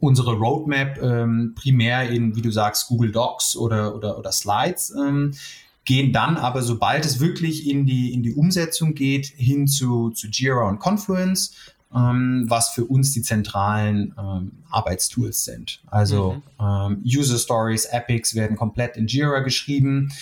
[0.00, 4.92] unsere Roadmap ähm, primär in, wie du sagst, Google Docs oder, oder, oder Slides.
[5.84, 10.28] Gehen dann aber, sobald es wirklich in die, in die Umsetzung geht, hin zu, zu
[10.28, 11.54] Jira und Confluence,
[11.94, 15.82] ähm, was für uns die zentralen ähm, Arbeitstools sind.
[15.86, 16.64] Also mhm.
[16.64, 20.12] ähm, User Stories, Epics werden komplett in Jira geschrieben.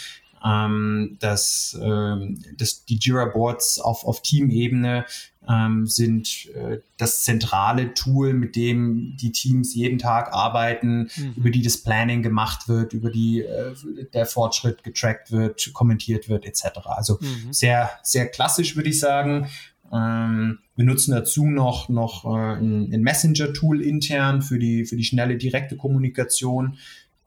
[0.44, 5.04] Ähm, das, ähm, das, die Jira-Boards auf, auf Teamebene
[5.48, 11.34] ähm, sind äh, das zentrale Tool, mit dem die Teams jeden Tag arbeiten, mhm.
[11.36, 13.74] über die das Planning gemacht wird, über die äh,
[14.12, 16.86] der Fortschritt getrackt wird, kommentiert wird, etc.
[16.86, 17.52] Also mhm.
[17.52, 19.48] sehr, sehr klassisch, würde ich sagen.
[19.92, 25.04] Ähm, wir nutzen dazu noch, noch äh, ein, ein Messenger-Tool intern für die, für die
[25.04, 26.78] schnelle, direkte Kommunikation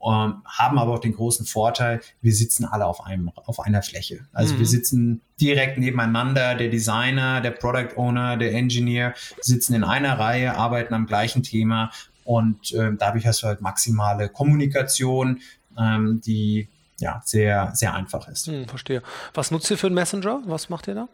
[0.06, 4.26] ähm, haben aber auch den großen Vorteil, wir sitzen alle auf einem, auf einer Fläche.
[4.34, 4.60] Also mhm.
[4.60, 10.56] wir sitzen direkt nebeneinander, der Designer, der Product Owner, der Engineer sitzen in einer Reihe,
[10.56, 11.92] arbeiten am gleichen Thema
[12.24, 15.42] und äh, dadurch hast du halt maximale Kommunikation,
[15.78, 16.68] ähm, die
[17.00, 18.48] ja sehr, sehr einfach ist.
[18.48, 19.02] Hm, verstehe.
[19.34, 20.42] Was nutzt ihr für einen Messenger?
[20.46, 21.08] Was macht ihr da?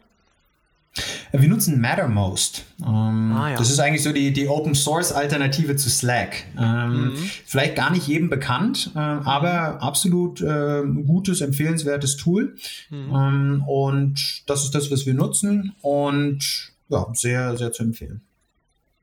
[1.32, 2.64] Wir nutzen Mattermost.
[2.80, 3.56] Ähm, ah, ja.
[3.56, 6.44] Das ist eigentlich so die, die Open Source Alternative zu Slack.
[6.58, 7.30] Ähm, mhm.
[7.46, 12.56] Vielleicht gar nicht jedem bekannt, äh, aber absolut äh, gutes, empfehlenswertes Tool.
[12.90, 13.14] Mhm.
[13.14, 18.20] Ähm, und das ist das, was wir nutzen und ja, sehr, sehr zu empfehlen.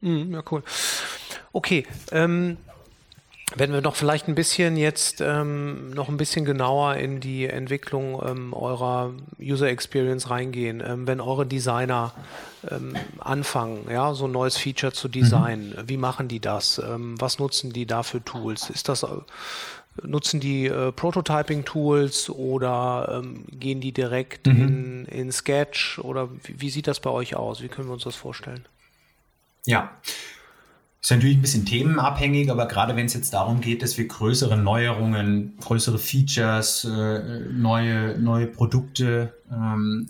[0.02, 0.64] Mhm, ja, cool.
[1.52, 2.58] Okay, ähm,
[3.56, 8.22] wenn wir noch vielleicht ein bisschen jetzt ähm, noch ein bisschen genauer in die Entwicklung
[8.26, 12.14] ähm, eurer User Experience reingehen, ähm, wenn eure Designer
[12.70, 15.90] ähm, anfangen, ja, so ein neues Feature zu designen, mhm.
[15.90, 16.80] wie machen die das?
[16.80, 18.70] Ähm, was nutzen die da für Tools?
[18.70, 19.06] Ist das
[20.04, 24.62] nutzen die äh, Prototyping-Tools oder ähm, gehen die direkt mhm.
[24.62, 27.62] in, in Sketch oder wie, wie sieht das bei euch aus?
[27.62, 28.66] Wie können wir uns das vorstellen?
[29.66, 29.92] Ja,
[31.02, 34.58] ist natürlich ein bisschen themenabhängig, aber gerade wenn es jetzt darum geht, dass wir größere
[34.58, 40.10] Neuerungen, größere Features, äh, neue, neue Produkte ähm,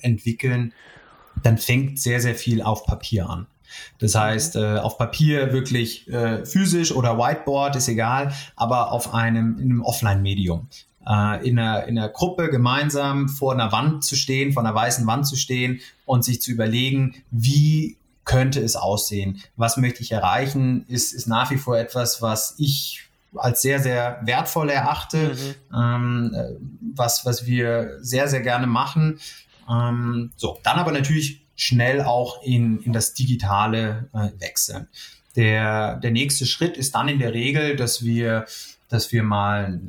[0.00, 0.72] entwickeln,
[1.42, 3.46] dann fängt sehr, sehr viel auf Papier an.
[3.98, 9.58] Das heißt, äh, auf Papier wirklich äh, physisch oder Whiteboard, ist egal, aber auf einem,
[9.58, 10.68] in einem Offline-Medium.
[11.06, 15.06] Äh, in, einer, in einer Gruppe gemeinsam vor einer Wand zu stehen, vor einer weißen
[15.06, 17.96] Wand zu stehen und sich zu überlegen, wie
[18.28, 19.42] könnte es aussehen?
[19.56, 20.84] Was möchte ich erreichen?
[20.86, 25.74] Ist, ist nach wie vor etwas, was ich als sehr, sehr wertvoll erachte, mhm.
[25.74, 26.44] ähm, äh,
[26.94, 29.18] was, was wir sehr, sehr gerne machen.
[29.68, 34.88] Ähm, so, dann aber natürlich schnell auch in, in das Digitale äh, wechseln.
[35.34, 38.46] Der, der nächste Schritt ist dann in der Regel, dass wir,
[38.88, 39.80] dass wir mal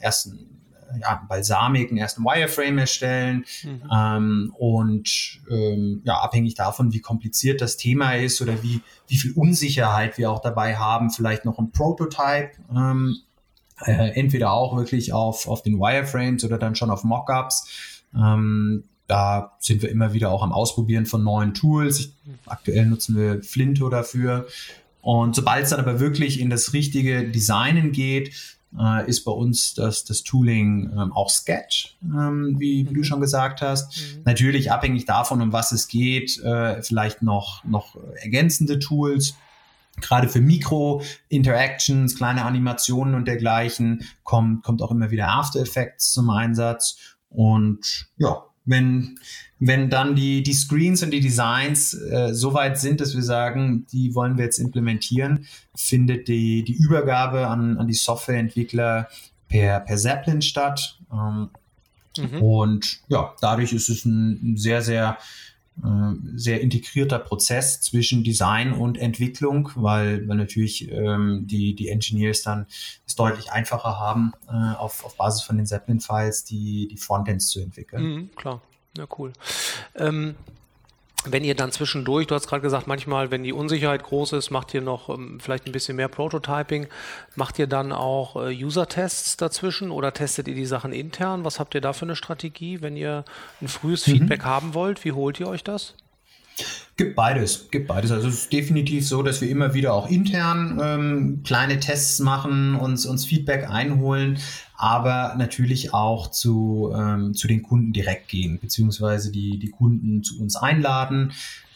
[0.00, 0.53] erst einen
[1.00, 3.82] ja, Balsamik einen ersten Wireframe erstellen mhm.
[3.92, 9.32] ähm, und ähm, ja, abhängig davon, wie kompliziert das Thema ist oder wie, wie viel
[9.32, 13.16] Unsicherheit wir auch dabei haben, vielleicht noch ein Prototype, ähm,
[13.84, 18.00] äh, entweder auch wirklich auf, auf den Wireframes oder dann schon auf Mockups.
[18.14, 22.00] Ähm, da sind wir immer wieder auch am Ausprobieren von neuen Tools.
[22.00, 22.12] Ich,
[22.46, 24.46] aktuell nutzen wir Flinto dafür.
[25.02, 29.74] Und sobald es dann aber wirklich in das richtige Designen geht, äh, ist bei uns
[29.74, 33.04] das, das Tooling ähm, auch Sketch, ähm, wie, wie, du mhm.
[33.04, 33.96] schon gesagt hast.
[33.96, 34.22] Mhm.
[34.24, 39.34] Natürlich abhängig davon, um was es geht, äh, vielleicht noch, noch ergänzende Tools.
[40.00, 46.30] Gerade für Mikro-Interactions, kleine Animationen und dergleichen kommt, kommt auch immer wieder After Effects zum
[46.30, 46.98] Einsatz.
[47.28, 49.18] Und ja, wenn,
[49.58, 53.86] wenn dann die, die Screens und die Designs äh, so weit sind, dass wir sagen,
[53.92, 59.08] die wollen wir jetzt implementieren, findet die, die Übergabe an, an die Softwareentwickler
[59.48, 60.98] per, per Zeppelin statt.
[61.12, 61.50] Ähm,
[62.16, 62.42] mhm.
[62.42, 65.53] Und ja, dadurch ist es ein, sehr, sehr, äh,
[66.36, 72.66] sehr integrierter Prozess zwischen Design und Entwicklung, weil, weil natürlich ähm, die, die Engineers dann
[73.06, 77.60] es deutlich einfacher haben, äh, auf, auf Basis von den Zeppelin-Files die, die Frontends zu
[77.60, 78.02] entwickeln.
[78.02, 78.62] Mhm, klar.
[78.96, 79.32] Ja, cool.
[79.96, 80.36] Ähm,
[81.24, 84.74] wenn ihr dann zwischendurch, du hast gerade gesagt, manchmal, wenn die Unsicherheit groß ist, macht
[84.74, 86.86] ihr noch ähm, vielleicht ein bisschen mehr Prototyping.
[87.34, 91.44] Macht ihr dann auch äh, User-Tests dazwischen oder testet ihr die Sachen intern?
[91.44, 93.24] Was habt ihr da für eine Strategie, wenn ihr
[93.60, 94.12] ein frühes mhm.
[94.12, 95.04] Feedback haben wollt?
[95.04, 95.94] Wie holt ihr euch das?
[96.96, 98.12] Gibt beides, gibt beides.
[98.12, 102.76] Also es ist definitiv so, dass wir immer wieder auch intern ähm, kleine Tests machen,
[102.76, 104.38] uns, uns Feedback einholen,
[104.76, 110.40] aber natürlich auch zu, ähm, zu den Kunden direkt gehen, beziehungsweise die, die Kunden zu
[110.40, 111.32] uns einladen.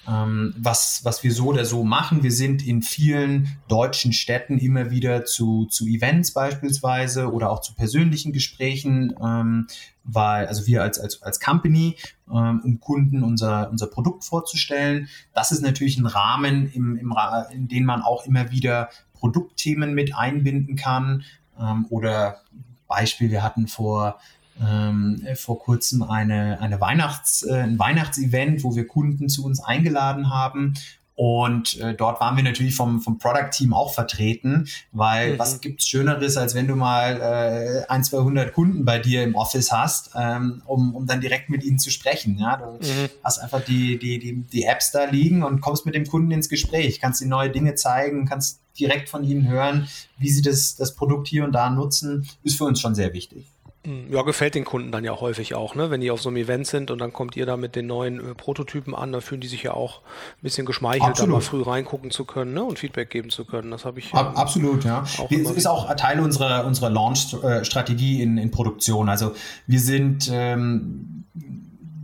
[0.09, 2.23] Ähm, was, was wir so oder so machen.
[2.23, 7.75] Wir sind in vielen deutschen Städten immer wieder zu, zu Events beispielsweise oder auch zu
[7.75, 9.67] persönlichen Gesprächen, ähm,
[10.05, 11.97] weil, also wir als, als, als Company,
[12.31, 15.09] ähm, um Kunden unser, unser Produkt vorzustellen.
[15.35, 17.15] Das ist natürlich ein Rahmen, im, im,
[17.53, 21.25] in den man auch immer wieder Produktthemen mit einbinden kann.
[21.61, 22.41] Ähm, oder
[22.87, 24.19] Beispiel, wir hatten vor
[24.67, 30.31] ähm, vor kurzem eine, eine Weihnachts, äh, ein Weihnachtsevent, wo wir Kunden zu uns eingeladen
[30.31, 30.75] haben.
[31.19, 35.39] Und äh, dort waren wir natürlich vom, vom Product-Team auch vertreten, weil mhm.
[35.41, 39.73] was gibt's Schöneres, als wenn du mal äh, ein, 200 Kunden bei dir im Office
[39.73, 42.39] hast, ähm, um, um dann direkt mit ihnen zu sprechen.
[42.39, 42.59] Ja?
[42.59, 43.09] Du mhm.
[43.25, 46.49] hast einfach die, die, die, die Apps da liegen und kommst mit dem Kunden ins
[46.49, 49.89] Gespräch, kannst ihnen neue Dinge zeigen, kannst direkt von ihnen hören,
[50.19, 53.45] wie sie das, das Produkt hier und da nutzen, ist für uns schon sehr wichtig.
[53.85, 55.91] Hm, ja, gefällt den Kunden dann ja häufig auch, ne?
[55.91, 58.19] Wenn die auf so einem Event sind und dann kommt ihr da mit den neuen
[58.19, 61.31] äh, Prototypen an, da fühlen die sich ja auch ein bisschen geschmeichelt, Absolut.
[61.31, 62.65] da mal früh reingucken zu können ne?
[62.65, 63.71] und Feedback geben zu können.
[63.71, 64.13] Das habe ich.
[64.13, 65.05] Ähm, Absolut, ja.
[65.19, 69.09] Auch das ist auch Teil unserer, unserer Launch-Strategie in, in Produktion.
[69.09, 69.35] Also
[69.69, 71.18] wir sind ähm,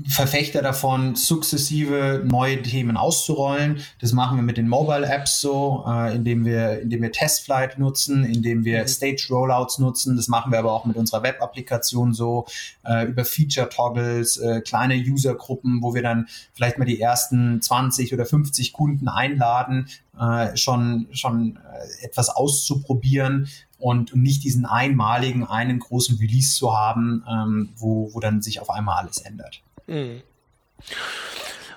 [0.06, 3.80] Verfechter davon, sukzessive neue Themen auszurollen.
[4.00, 8.22] Das machen wir mit den Mobile Apps so, äh, indem wir, indem wir Testflight nutzen,
[8.22, 8.88] indem wir mhm.
[8.88, 10.16] Stage Rollouts nutzen.
[10.16, 12.44] Das machen wir aber auch mit unserer Web-Applikation so,
[12.84, 18.12] äh, über Feature Toggles, äh, kleine Usergruppen, wo wir dann vielleicht mal die ersten 20
[18.12, 19.88] oder 50 Kunden einladen,
[20.20, 23.48] äh, schon, schon äh, etwas auszuprobieren
[23.78, 28.68] und nicht diesen einmaligen, einen großen Release zu haben, ähm, wo, wo dann sich auf
[28.68, 29.63] einmal alles ändert.
[29.86, 30.22] Mhm.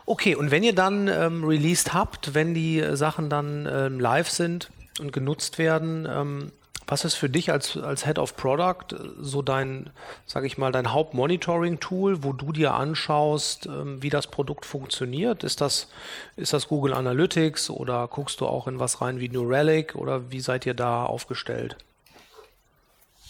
[0.06, 4.70] Okay, und wenn ihr dann ähm, released habt, wenn die Sachen dann ähm, live sind
[5.00, 6.52] und genutzt werden, ähm,
[6.88, 9.90] was ist für dich als, als Head of Product so dein,
[10.26, 15.44] sage ich mal, dein Hauptmonitoring-Tool, wo du dir anschaust, ähm, wie das Produkt funktioniert?
[15.44, 15.90] Ist das,
[16.38, 20.32] ist das Google Analytics oder guckst du auch in was rein wie New Relic oder
[20.32, 21.76] wie seid ihr da aufgestellt?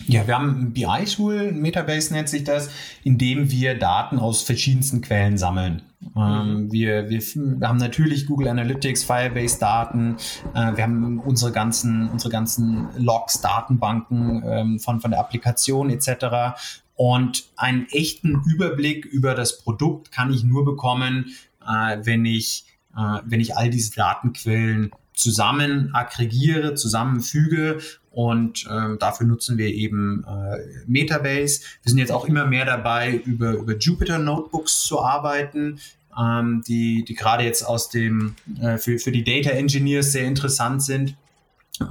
[0.06, 2.70] Ja, wir haben ein BI-Tool, Metabase nennt sich das,
[3.04, 5.82] in dem wir Daten aus verschiedensten Quellen sammeln.
[6.16, 6.72] Ähm, mhm.
[6.72, 10.18] wir, wir, wir, haben natürlich Google Analytics, Firebase-Daten,
[10.54, 16.56] äh, wir haben unsere ganzen, unsere ganzen Logs, Datenbanken ähm, von, von der Applikation etc.
[16.96, 21.34] Und einen echten Überblick über das Produkt kann ich nur bekommen,
[21.68, 27.80] äh, wenn ich, äh, wenn ich all diese Datenquellen zusammen aggregiere, zusammenfüge
[28.12, 31.62] und äh, dafür nutzen wir eben äh, Metabase.
[31.84, 35.80] Wir sind jetzt auch immer mehr dabei, über, über Jupyter Notebooks zu arbeiten,
[36.18, 40.84] ähm, die, die gerade jetzt aus dem, äh, für, für die Data Engineers sehr interessant
[40.84, 41.16] sind.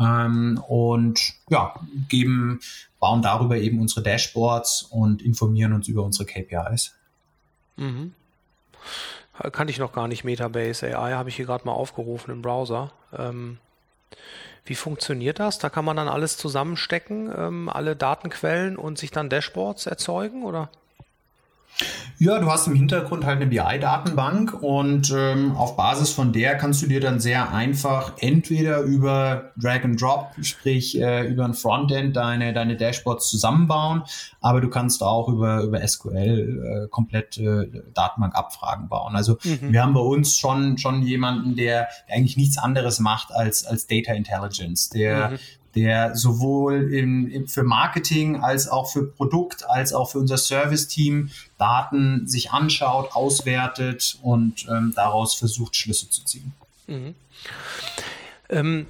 [0.00, 1.74] Ähm, und ja,
[2.08, 2.60] geben,
[2.98, 6.94] bauen darüber eben unsere Dashboards und informieren uns über unsere KPIs.
[7.76, 8.12] Mhm.
[9.52, 12.92] Kannte ich noch gar nicht Metabase AI, habe ich hier gerade mal aufgerufen im Browser.
[13.16, 13.58] Ähm,
[14.64, 15.58] wie funktioniert das?
[15.58, 20.70] Da kann man dann alles zusammenstecken, ähm, alle Datenquellen und sich dann Dashboards erzeugen, oder?
[22.18, 26.82] Ja, du hast im Hintergrund halt eine BI-Datenbank und ähm, auf Basis von der kannst
[26.82, 32.16] du dir dann sehr einfach entweder über Drag and Drop, sprich äh, über ein Frontend
[32.16, 34.04] deine, deine Dashboards zusammenbauen,
[34.40, 39.14] aber du kannst auch über, über SQL äh, komplett äh, Datenbankabfragen bauen.
[39.14, 39.72] Also mhm.
[39.72, 44.14] wir haben bei uns schon, schon jemanden, der eigentlich nichts anderes macht als, als Data
[44.14, 45.38] Intelligence, der mhm
[45.76, 51.30] der sowohl im, im, für Marketing als auch für Produkt als auch für unser Service-Team
[51.58, 56.52] Daten sich anschaut, auswertet und ähm, daraus versucht, Schlüsse zu ziehen.
[56.86, 57.14] Mhm.
[58.48, 58.86] Ähm,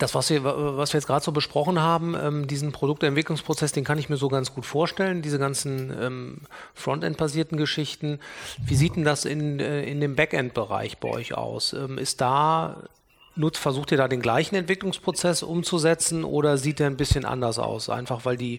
[0.00, 3.98] das, was wir, was wir jetzt gerade so besprochen haben, ähm, diesen Produktentwicklungsprozess, den kann
[3.98, 6.38] ich mir so ganz gut vorstellen, diese ganzen ähm,
[6.74, 8.18] Frontend-basierten Geschichten.
[8.64, 11.74] Wie sieht denn das in, äh, in dem Backend-Bereich bei euch aus?
[11.74, 12.88] Ähm, ist da
[13.36, 17.88] nutzt, versucht ihr da den gleichen Entwicklungsprozess umzusetzen oder sieht der ein bisschen anders aus?
[17.88, 18.56] Einfach weil die,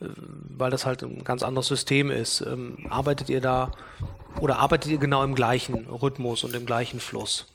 [0.00, 0.06] äh,
[0.48, 2.40] weil das halt ein ganz anderes System ist.
[2.40, 3.72] Ähm, arbeitet ihr da
[4.40, 7.46] oder arbeitet ihr genau im gleichen Rhythmus und im gleichen Fluss?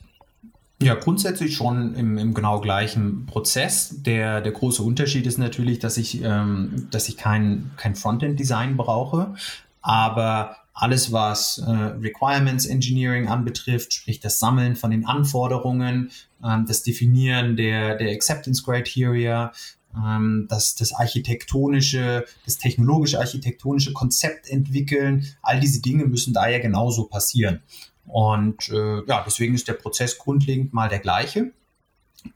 [0.82, 4.02] Ja, grundsätzlich schon im, im genau gleichen Prozess.
[4.02, 9.34] Der, der große Unterschied ist natürlich, dass ich, ähm, dass ich kein, kein Frontend-Design brauche,
[9.80, 16.10] aber alles, was äh, Requirements Engineering anbetrifft, sprich das Sammeln von den Anforderungen,
[16.44, 19.52] ähm, das Definieren der, der Acceptance Criteria,
[19.94, 26.58] ähm, das, das architektonische, das technologische architektonische Konzept entwickeln, all diese Dinge müssen da ja
[26.58, 27.60] genauso passieren.
[28.06, 31.52] Und äh, ja, deswegen ist der Prozess grundlegend mal der gleiche.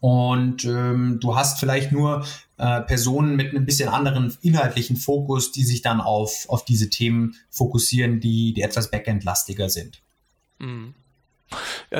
[0.00, 2.24] Und ähm, du hast vielleicht nur
[2.58, 7.36] äh, Personen mit einem bisschen anderen inhaltlichen Fokus, die sich dann auf, auf diese Themen
[7.50, 10.00] fokussieren, die, die etwas backendlastiger sind.
[10.58, 10.94] Mhm.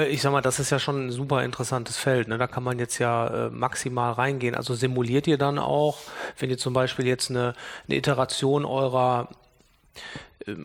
[0.08, 2.26] Ich sag mal, das ist ja schon ein super interessantes Feld.
[2.26, 2.36] Ne?
[2.36, 4.56] Da kann man jetzt ja äh, maximal reingehen.
[4.56, 5.98] Also simuliert ihr dann auch,
[6.38, 7.54] wenn ihr zum Beispiel jetzt eine,
[7.86, 9.28] eine Iteration eurer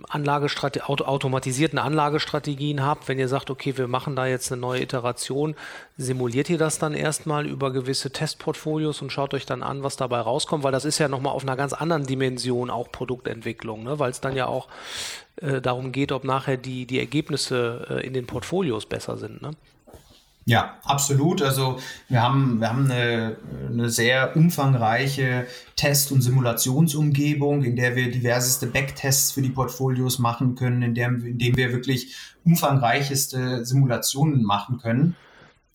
[0.09, 4.81] Anlagestrate auto automatisierten Anlagestrategien habt, wenn ihr sagt, okay, wir machen da jetzt eine neue
[4.81, 5.55] Iteration,
[5.97, 10.19] simuliert ihr das dann erstmal über gewisse Testportfolios und schaut euch dann an, was dabei
[10.19, 13.97] rauskommt, weil das ist ja nochmal auf einer ganz anderen Dimension auch Produktentwicklung, ne?
[13.97, 14.67] weil es dann ja auch
[15.37, 19.41] äh, darum geht, ob nachher die, die Ergebnisse äh, in den Portfolios besser sind.
[19.41, 19.51] Ne?
[20.45, 21.41] Ja, absolut.
[21.41, 21.79] Also
[22.09, 23.37] wir haben, wir haben eine,
[23.69, 30.55] eine sehr umfangreiche Test- und Simulationsumgebung, in der wir diverseste Backtests für die Portfolios machen
[30.55, 35.15] können, in, der, in dem wir wirklich umfangreicheste Simulationen machen können.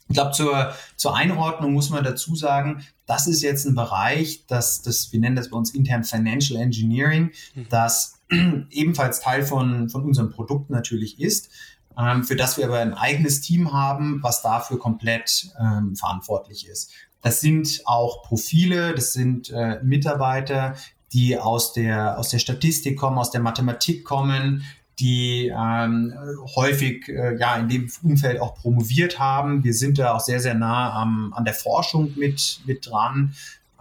[0.08, 4.82] Ich glaube, zur, zur Einordnung muss man dazu sagen, das ist jetzt ein Bereich, das,
[4.82, 7.66] das, wir nennen das bei uns intern Financial Engineering, mhm.
[7.70, 8.20] das
[8.70, 11.50] ebenfalls Teil von, von unserem Produkt natürlich ist
[11.99, 16.92] ähm, für das wir aber ein eigenes Team haben, was dafür komplett ähm, verantwortlich ist.
[17.22, 20.76] Das sind auch Profile, das sind äh, Mitarbeiter,
[21.12, 24.64] die aus der, aus der Statistik kommen, aus der Mathematik kommen,
[24.99, 26.14] die ähm,
[26.55, 29.62] häufig äh, ja in dem Umfeld auch promoviert haben.
[29.64, 33.34] Wir sind da auch sehr, sehr nah am, an der Forschung mit, mit dran,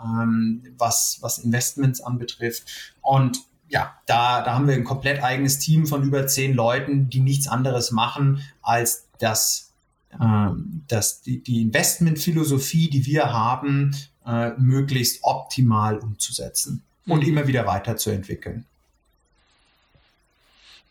[0.04, 2.94] ähm, was, was Investments anbetrifft.
[3.02, 3.40] Und
[3.70, 7.48] ja, da, da haben wir ein komplett eigenes Team von über zehn Leuten, die nichts
[7.48, 9.72] anderes machen, als das,
[10.12, 10.50] äh,
[10.88, 13.96] das, die, die Investmentphilosophie, die wir haben,
[14.26, 17.30] äh, möglichst optimal umzusetzen und mhm.
[17.30, 18.66] immer wieder weiterzuentwickeln.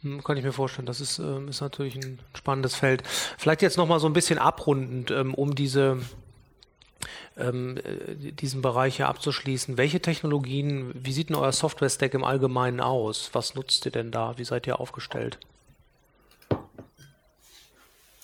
[0.03, 3.03] Hm, kann ich mir vorstellen, das ist, ähm, ist natürlich ein spannendes Feld.
[3.39, 5.99] Vielleicht jetzt nochmal so ein bisschen abrundend, ähm, um diese,
[7.37, 9.77] ähm, äh, diesen Bereich hier abzuschließen.
[9.77, 13.31] Welche Technologien, wie sieht denn euer Software-Stack im Allgemeinen aus?
[13.33, 14.35] Was nutzt ihr denn da?
[14.37, 15.39] Wie seid ihr aufgestellt?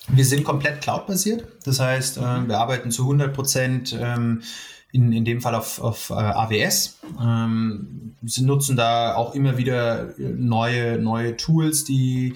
[0.07, 1.47] Wir sind komplett cloud-basiert.
[1.63, 4.41] Das heißt, äh, wir arbeiten zu 100 Prozent ähm,
[4.91, 6.99] in, in dem Fall auf, auf äh, AWS.
[7.21, 12.35] Ähm, sie nutzen da auch immer wieder neue, neue Tools, die,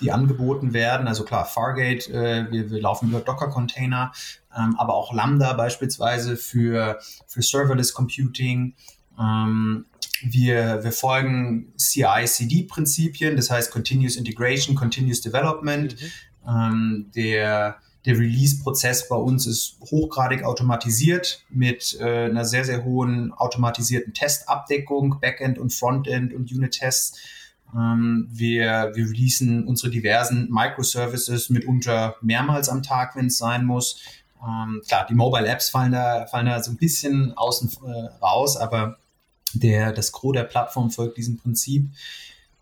[0.00, 1.08] die angeboten werden.
[1.08, 4.12] Also klar, Fargate, äh, wir, wir laufen über Docker-Container,
[4.56, 8.74] ähm, aber auch Lambda beispielsweise für, für Serverless Computing.
[9.18, 9.86] Ähm,
[10.22, 15.96] wir, wir folgen CI-CD-Prinzipien, das heißt Continuous Integration, Continuous Development.
[16.00, 16.08] Mhm.
[16.48, 23.32] Ähm, der der Release-Prozess bei uns ist hochgradig automatisiert mit äh, einer sehr, sehr hohen
[23.32, 27.18] automatisierten Testabdeckung, Backend und Frontend und Unit-Tests.
[27.74, 34.00] Ähm, wir, wir releasen unsere diversen Microservices mitunter mehrmals am Tag, wenn es sein muss.
[34.42, 38.56] Ähm, klar, die Mobile Apps fallen da, fallen da so ein bisschen außen äh, raus,
[38.56, 38.98] aber
[39.52, 41.90] der, das Gros der Plattform folgt diesem Prinzip.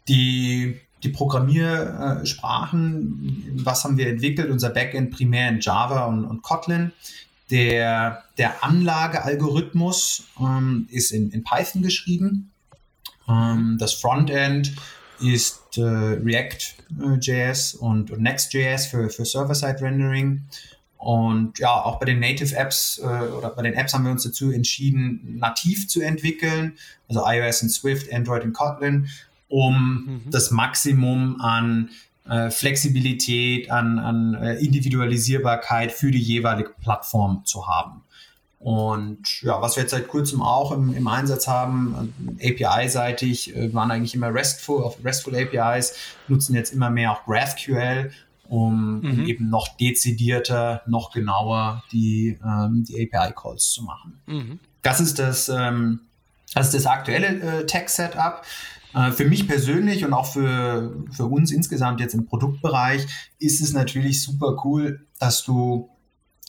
[0.09, 4.51] Die, die Programmiersprachen, was haben wir entwickelt?
[4.51, 6.93] Unser Backend primär in Java und, und Kotlin.
[7.51, 12.51] Der, der Anlagealgorithmus ähm, ist in, in Python geschrieben.
[13.29, 14.73] Ähm, das Frontend
[15.21, 20.43] ist äh, React.js und, und Next.js für, für Server-Side-Rendering.
[21.05, 24.23] Und ja, auch bei den Native Apps äh, oder bei den Apps haben wir uns
[24.23, 26.79] dazu entschieden, nativ zu entwickeln,
[27.11, 29.09] also iOS in Swift, Android in Kotlin,
[29.49, 30.31] um mhm.
[30.31, 31.91] das Maximum an
[32.27, 38.01] äh, Flexibilität, an, an äh, Individualisierbarkeit für die jeweilige Plattform zu haben.
[38.59, 43.91] Und ja, was wir jetzt seit kurzem auch im, im Einsatz haben, API-seitig, äh, waren
[43.91, 45.97] eigentlich immer RESTful, auf RESTful APIs,
[46.29, 48.11] nutzen jetzt immer mehr auch GraphQL,
[48.49, 49.11] um, mhm.
[49.11, 54.21] um eben noch dezidierter, noch genauer die, ähm, die API-Calls zu machen.
[54.27, 54.59] Mhm.
[54.83, 56.01] Das ist das, ähm,
[56.55, 58.43] das ist das aktuelle äh, Tech-Setup.
[58.95, 63.07] Äh, für mich persönlich und auch für, für uns insgesamt jetzt im Produktbereich
[63.39, 65.89] ist es natürlich super cool, dass du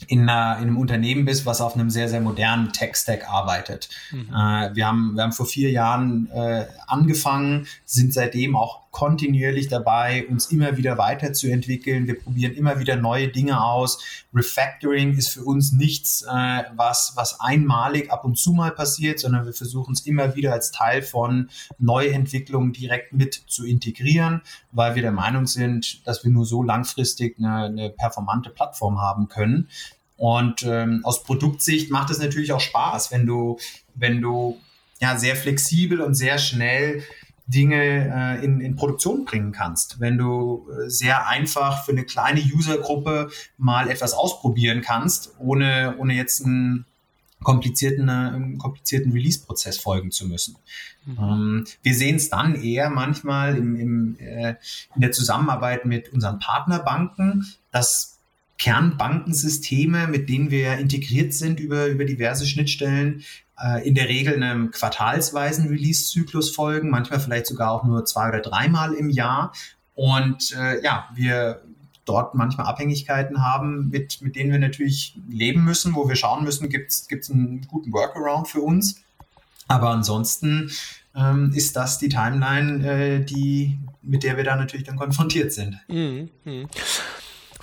[0.07, 3.89] in, einer, in einem Unternehmen bist, was auf einem sehr, sehr modernen Tech-Stack arbeitet.
[4.11, 4.27] Mhm.
[4.29, 10.25] Äh, wir, haben, wir haben vor vier Jahren äh, angefangen, sind seitdem auch kontinuierlich dabei,
[10.29, 12.07] uns immer wieder weiterzuentwickeln.
[12.07, 14.01] Wir probieren immer wieder neue Dinge aus.
[14.33, 19.45] Refactoring ist für uns nichts, äh, was, was einmalig ab und zu mal passiert, sondern
[19.45, 24.41] wir versuchen es immer wieder als Teil von Neuentwicklungen direkt mit zu integrieren,
[24.71, 29.27] weil wir der Meinung sind, dass wir nur so langfristig eine, eine performante Plattform haben
[29.27, 29.67] können.
[30.15, 33.59] Und ähm, aus Produktsicht macht es natürlich auch Spaß, wenn du,
[33.93, 34.57] wenn du
[35.01, 37.03] ja sehr flexibel und sehr schnell
[37.47, 37.75] Dinge
[38.39, 39.99] äh, in, in Produktion bringen kannst.
[39.99, 46.15] Wenn du äh, sehr einfach für eine kleine Usergruppe mal etwas ausprobieren kannst, ohne, ohne
[46.15, 46.85] jetzt einen
[47.43, 50.57] komplizierten, äh, komplizierten Release-Prozess folgen zu müssen.
[51.05, 51.17] Mhm.
[51.19, 54.55] Ähm, wir sehen es dann eher manchmal im, im, äh,
[54.95, 58.14] in der Zusammenarbeit mit unseren Partnerbanken, dass
[58.57, 63.23] Kernbankensysteme, mit denen wir integriert sind über, über diverse Schnittstellen,
[63.59, 68.41] äh, in der Regel einem quartalsweisen Release-Zyklus folgen, manchmal vielleicht sogar auch nur zwei oder
[68.41, 69.53] dreimal im Jahr.
[69.93, 71.61] Und äh, ja, wir
[72.05, 76.69] dort manchmal Abhängigkeiten haben, mit, mit denen wir natürlich leben müssen, wo wir schauen müssen,
[76.69, 79.01] gibt es einen guten Workaround für uns.
[79.67, 80.69] Aber ansonsten
[81.15, 85.79] ähm, ist das die Timeline, äh, die, mit der wir da natürlich dann konfrontiert sind.
[85.87, 86.29] Mhm.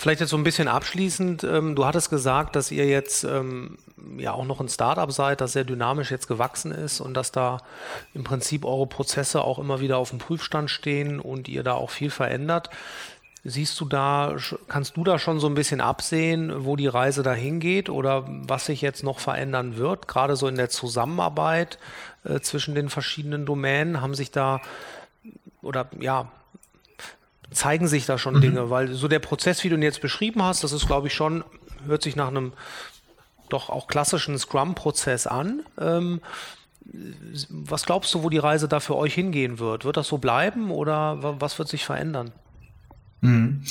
[0.03, 1.45] Vielleicht jetzt so ein bisschen abschließend.
[1.45, 3.79] Ähm, du hattest gesagt, dass ihr jetzt ähm,
[4.19, 7.59] ja auch noch ein Startup seid, das sehr dynamisch jetzt gewachsen ist und dass da
[8.13, 11.91] im Prinzip eure Prozesse auch immer wieder auf dem Prüfstand stehen und ihr da auch
[11.91, 12.69] viel verändert.
[13.45, 14.35] Siehst du da,
[14.67, 18.67] kannst du da schon so ein bisschen absehen, wo die Reise dahin geht oder was
[18.67, 21.79] sich jetzt noch verändern wird, gerade so in der Zusammenarbeit
[22.25, 24.01] äh, zwischen den verschiedenen Domänen?
[24.01, 24.63] Haben sich da
[25.63, 26.27] oder ja,
[27.53, 28.41] zeigen sich da schon mhm.
[28.41, 28.71] Dinge?
[28.71, 31.45] Weil so der Prozess, wie du ihn jetzt beschrieben hast, das ist, glaube ich, schon,
[31.87, 32.53] hört sich nach einem
[33.49, 35.63] doch auch klassischen Scrum-Prozess an.
[35.79, 36.21] Ähm,
[37.49, 39.85] was glaubst du, wo die Reise da für euch hingehen wird?
[39.85, 42.33] Wird das so bleiben oder was wird sich verändern?
[43.21, 43.63] Mhm.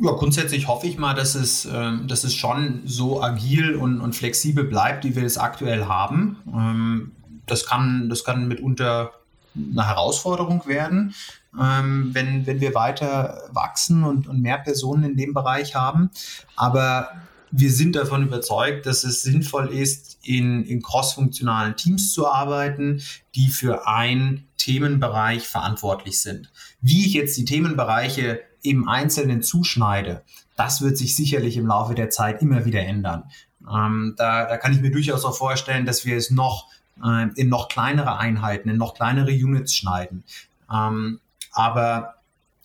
[0.00, 4.14] Ja, grundsätzlich hoffe ich mal, dass es, ähm, dass es schon so agil und, und
[4.14, 6.36] flexibel bleibt, wie wir es aktuell haben.
[6.46, 7.12] Ähm,
[7.46, 9.12] das, kann, das kann mitunter
[9.56, 11.14] eine Herausforderung werden,
[11.58, 16.10] ähm, wenn, wenn wir weiter wachsen und, und mehr Personen in dem Bereich haben.
[16.56, 17.10] Aber
[17.50, 23.02] wir sind davon überzeugt, dass es sinnvoll ist, in, in crossfunktionalen Teams zu arbeiten,
[23.34, 26.50] die für einen Themenbereich verantwortlich sind.
[26.80, 30.22] Wie ich jetzt die Themenbereiche im Einzelnen zuschneide,
[30.56, 33.24] das wird sich sicherlich im Laufe der Zeit immer wieder ändern.
[33.72, 36.68] Ähm, da, da kann ich mir durchaus auch vorstellen, dass wir es noch
[37.02, 40.24] äh, in noch kleinere Einheiten, in noch kleinere Units schneiden.
[40.72, 41.20] Ähm,
[41.52, 42.14] aber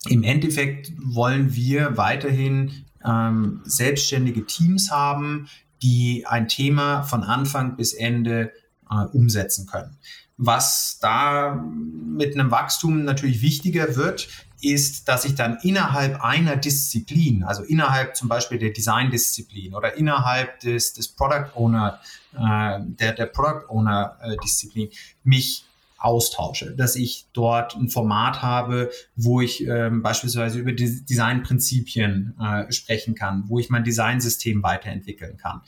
[0.09, 5.47] im Endeffekt wollen wir weiterhin ähm, selbstständige Teams haben,
[5.81, 8.51] die ein Thema von Anfang bis Ende
[8.89, 9.97] äh, umsetzen können.
[10.37, 14.27] Was da mit einem Wachstum natürlich wichtiger wird,
[14.61, 20.59] ist, dass ich dann innerhalb einer Disziplin, also innerhalb zum Beispiel der Design-Disziplin oder innerhalb
[20.61, 21.99] des, des Product Owner,
[22.33, 24.87] äh, der, der Product Owner äh,
[25.23, 25.65] mich
[26.03, 32.71] austausche, dass ich dort ein Format habe, wo ich ähm, beispielsweise über die Designprinzipien äh,
[32.71, 35.61] sprechen kann, wo ich mein Designsystem weiterentwickeln kann.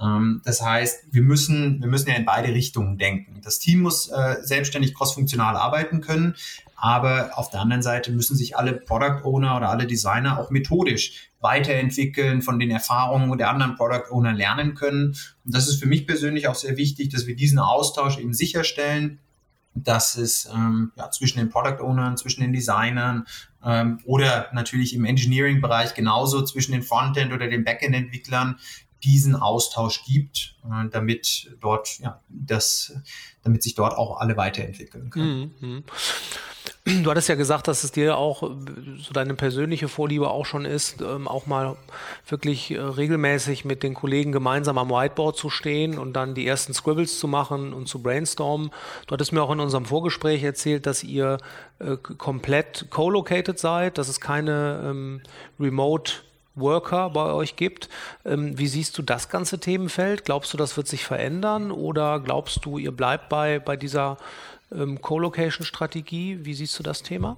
[0.00, 3.40] Ähm, das heißt, wir müssen, wir müssen ja in beide Richtungen denken.
[3.42, 6.34] Das Team muss äh, selbstständig crossfunktional arbeiten können,
[6.76, 11.28] aber auf der anderen Seite müssen sich alle Product Owner oder alle Designer auch methodisch
[11.40, 15.14] weiterentwickeln, von den Erfahrungen der anderen Product Owner lernen können.
[15.44, 19.18] Und das ist für mich persönlich auch sehr wichtig, dass wir diesen Austausch eben sicherstellen,
[19.74, 23.26] dass es ähm, ja, zwischen den Product Ownern, zwischen den Designern
[23.64, 28.58] ähm, oder natürlich im Engineering-Bereich genauso zwischen den Frontend- oder den Backend-Entwicklern
[29.02, 32.96] diesen Austausch gibt, äh, damit dort, ja, das,
[33.42, 35.54] damit sich dort auch alle weiterentwickeln können.
[35.60, 35.84] Mhm.
[36.86, 41.00] Du hattest ja gesagt, dass es dir auch so deine persönliche Vorliebe auch schon ist,
[41.00, 41.76] ähm, auch mal
[42.28, 46.74] wirklich äh, regelmäßig mit den Kollegen gemeinsam am Whiteboard zu stehen und dann die ersten
[46.74, 48.70] Scribbles zu machen und zu brainstormen.
[49.06, 51.38] Du hattest mir auch in unserem Vorgespräch erzählt, dass ihr
[51.78, 55.22] äh, komplett co-located seid, dass es keine ähm,
[55.58, 56.12] Remote
[56.54, 57.88] Worker bei euch gibt.
[58.24, 60.24] Ähm, wie siehst du das ganze Themenfeld?
[60.24, 64.18] Glaubst du, das wird sich verändern oder glaubst du, ihr bleibt bei, bei dieser
[64.74, 66.40] ähm, Co-Location-Strategie?
[66.42, 67.36] Wie siehst du das Thema?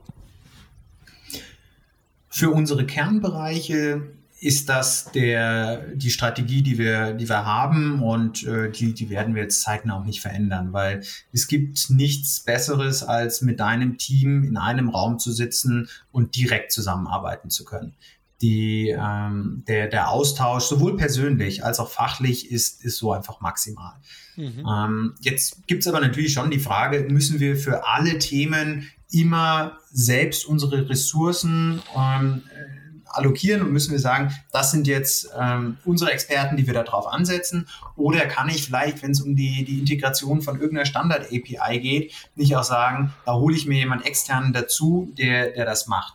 [2.28, 4.02] Für unsere Kernbereiche
[4.38, 9.34] ist das der, die Strategie, die wir, die wir haben und äh, die, die werden
[9.34, 14.44] wir jetzt zeitnah auch nicht verändern, weil es gibt nichts Besseres, als mit deinem Team
[14.44, 17.94] in einem Raum zu sitzen und direkt zusammenarbeiten zu können
[18.42, 23.94] die, ähm, der, der Austausch, sowohl persönlich als auch fachlich, ist, ist so einfach maximal.
[24.36, 24.66] Mhm.
[24.68, 30.44] Ähm, jetzt gibt's aber natürlich schon die Frage, müssen wir für alle Themen immer selbst
[30.46, 32.76] unsere Ressourcen ähm, äh,
[33.16, 37.66] allokieren und müssen wir sagen, das sind jetzt ähm, unsere Experten, die wir darauf ansetzen?
[37.96, 42.56] Oder kann ich vielleicht, wenn es um die, die Integration von irgendeiner Standard-API geht, nicht
[42.56, 46.14] auch sagen, da hole ich mir jemand externen dazu, der, der das macht?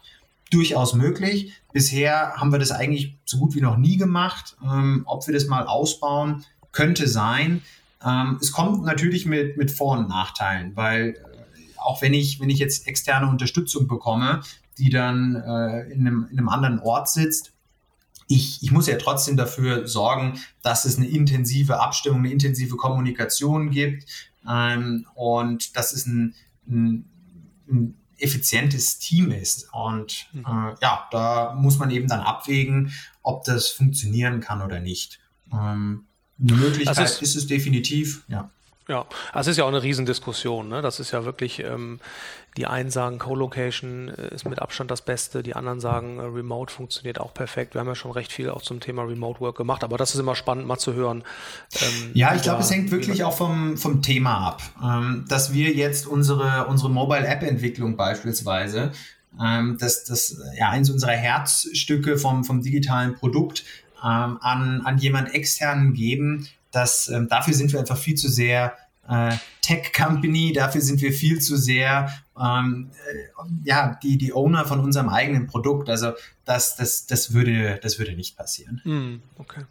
[0.52, 1.54] Durchaus möglich.
[1.74, 4.56] Bisher haben wir das eigentlich so gut wie noch nie gemacht.
[4.64, 7.62] Ähm, ob wir das mal ausbauen, könnte sein.
[8.06, 11.16] Ähm, es kommt natürlich mit, mit Vor- und Nachteilen, weil äh,
[11.78, 14.41] auch wenn ich, wenn ich jetzt externe Unterstützung bekomme,
[14.78, 17.54] die dann äh, in, einem, in einem anderen Ort sitzt,
[18.28, 23.72] ich, ich muss ja trotzdem dafür sorgen, dass es eine intensive Abstimmung, eine intensive Kommunikation
[23.72, 24.06] gibt
[24.47, 26.34] ähm, und dass es ein,
[26.68, 27.06] ein,
[27.70, 29.67] ein effizientes Team ist.
[29.74, 30.45] Und mhm.
[30.45, 32.93] äh, ja, da muss man eben dann abwägen,
[33.24, 35.19] ob das funktionieren kann oder nicht.
[35.51, 36.05] Ähm,
[36.41, 38.49] eine Möglichkeit also ist, ist es definitiv, ja.
[38.88, 40.67] Ja, also es ist ja auch eine Riesendiskussion.
[40.67, 40.82] Ne?
[40.82, 41.99] Das ist ja wirklich, ähm,
[42.58, 46.74] die einen sagen, Co-Location äh, ist mit Abstand das Beste, die anderen sagen, äh, Remote
[46.74, 47.74] funktioniert auch perfekt.
[47.74, 50.20] Wir haben ja schon recht viel auch zum Thema Remote Work gemacht, aber das ist
[50.20, 51.24] immer spannend mal zu hören.
[51.82, 54.62] Ähm, ja, ich glaube, es hängt wirklich auch vom, vom Thema ab.
[54.84, 58.91] Ähm, dass wir jetzt unsere, unsere Mobile-App-Entwicklung beispielsweise,
[59.41, 63.64] ähm, dass das ja eins unserer Herzstücke vom, vom digitalen Produkt
[64.04, 68.76] ähm, an, an jemand externen geben, dass ähm, dafür sind wir einfach viel zu sehr
[69.12, 74.80] äh, Tech-Company, dafür sind wir viel zu sehr ähm, äh, ja, die, die Owner von
[74.80, 75.89] unserem eigenen Produkt.
[75.89, 76.14] Also
[76.45, 78.82] das, das, das, würde, das würde nicht passieren.
[78.84, 79.64] Mm, okay.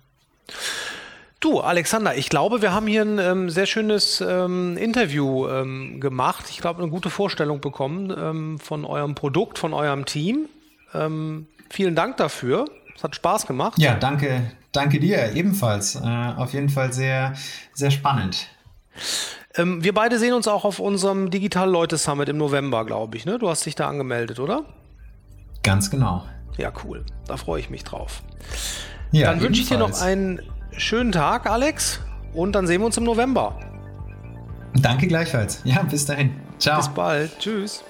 [1.41, 6.45] Du, Alexander, ich glaube, wir haben hier ein ähm, sehr schönes ähm, Interview ähm, gemacht.
[6.51, 10.51] Ich glaube, eine gute Vorstellung bekommen ähm, von eurem Produkt, von eurem Team.
[10.93, 12.67] Ähm, vielen Dank dafür.
[12.95, 13.79] Es hat Spaß gemacht.
[13.79, 15.95] Ja, danke, danke dir ebenfalls.
[15.95, 16.01] Äh,
[16.37, 17.33] auf jeden Fall sehr,
[17.73, 18.49] sehr spannend.
[19.57, 23.27] Ähm, wir beide sehen uns auch auf unserem Digital Leute Summit im November, glaube ich.
[23.27, 23.39] Ne?
[23.39, 24.65] Du hast dich da angemeldet, oder?
[25.63, 26.25] Ganz genau.
[26.57, 27.05] Ja, cool.
[27.27, 28.23] Da freue ich mich drauf.
[29.13, 30.41] Ja, dann wünsche ich dir noch einen
[30.77, 32.01] schönen Tag, Alex.
[32.33, 33.59] Und dann sehen wir uns im November.
[34.75, 35.61] Danke gleichfalls.
[35.65, 36.41] Ja, bis dahin.
[36.59, 36.79] Ciao.
[36.79, 37.39] Bis bald.
[37.39, 37.83] Tschüss.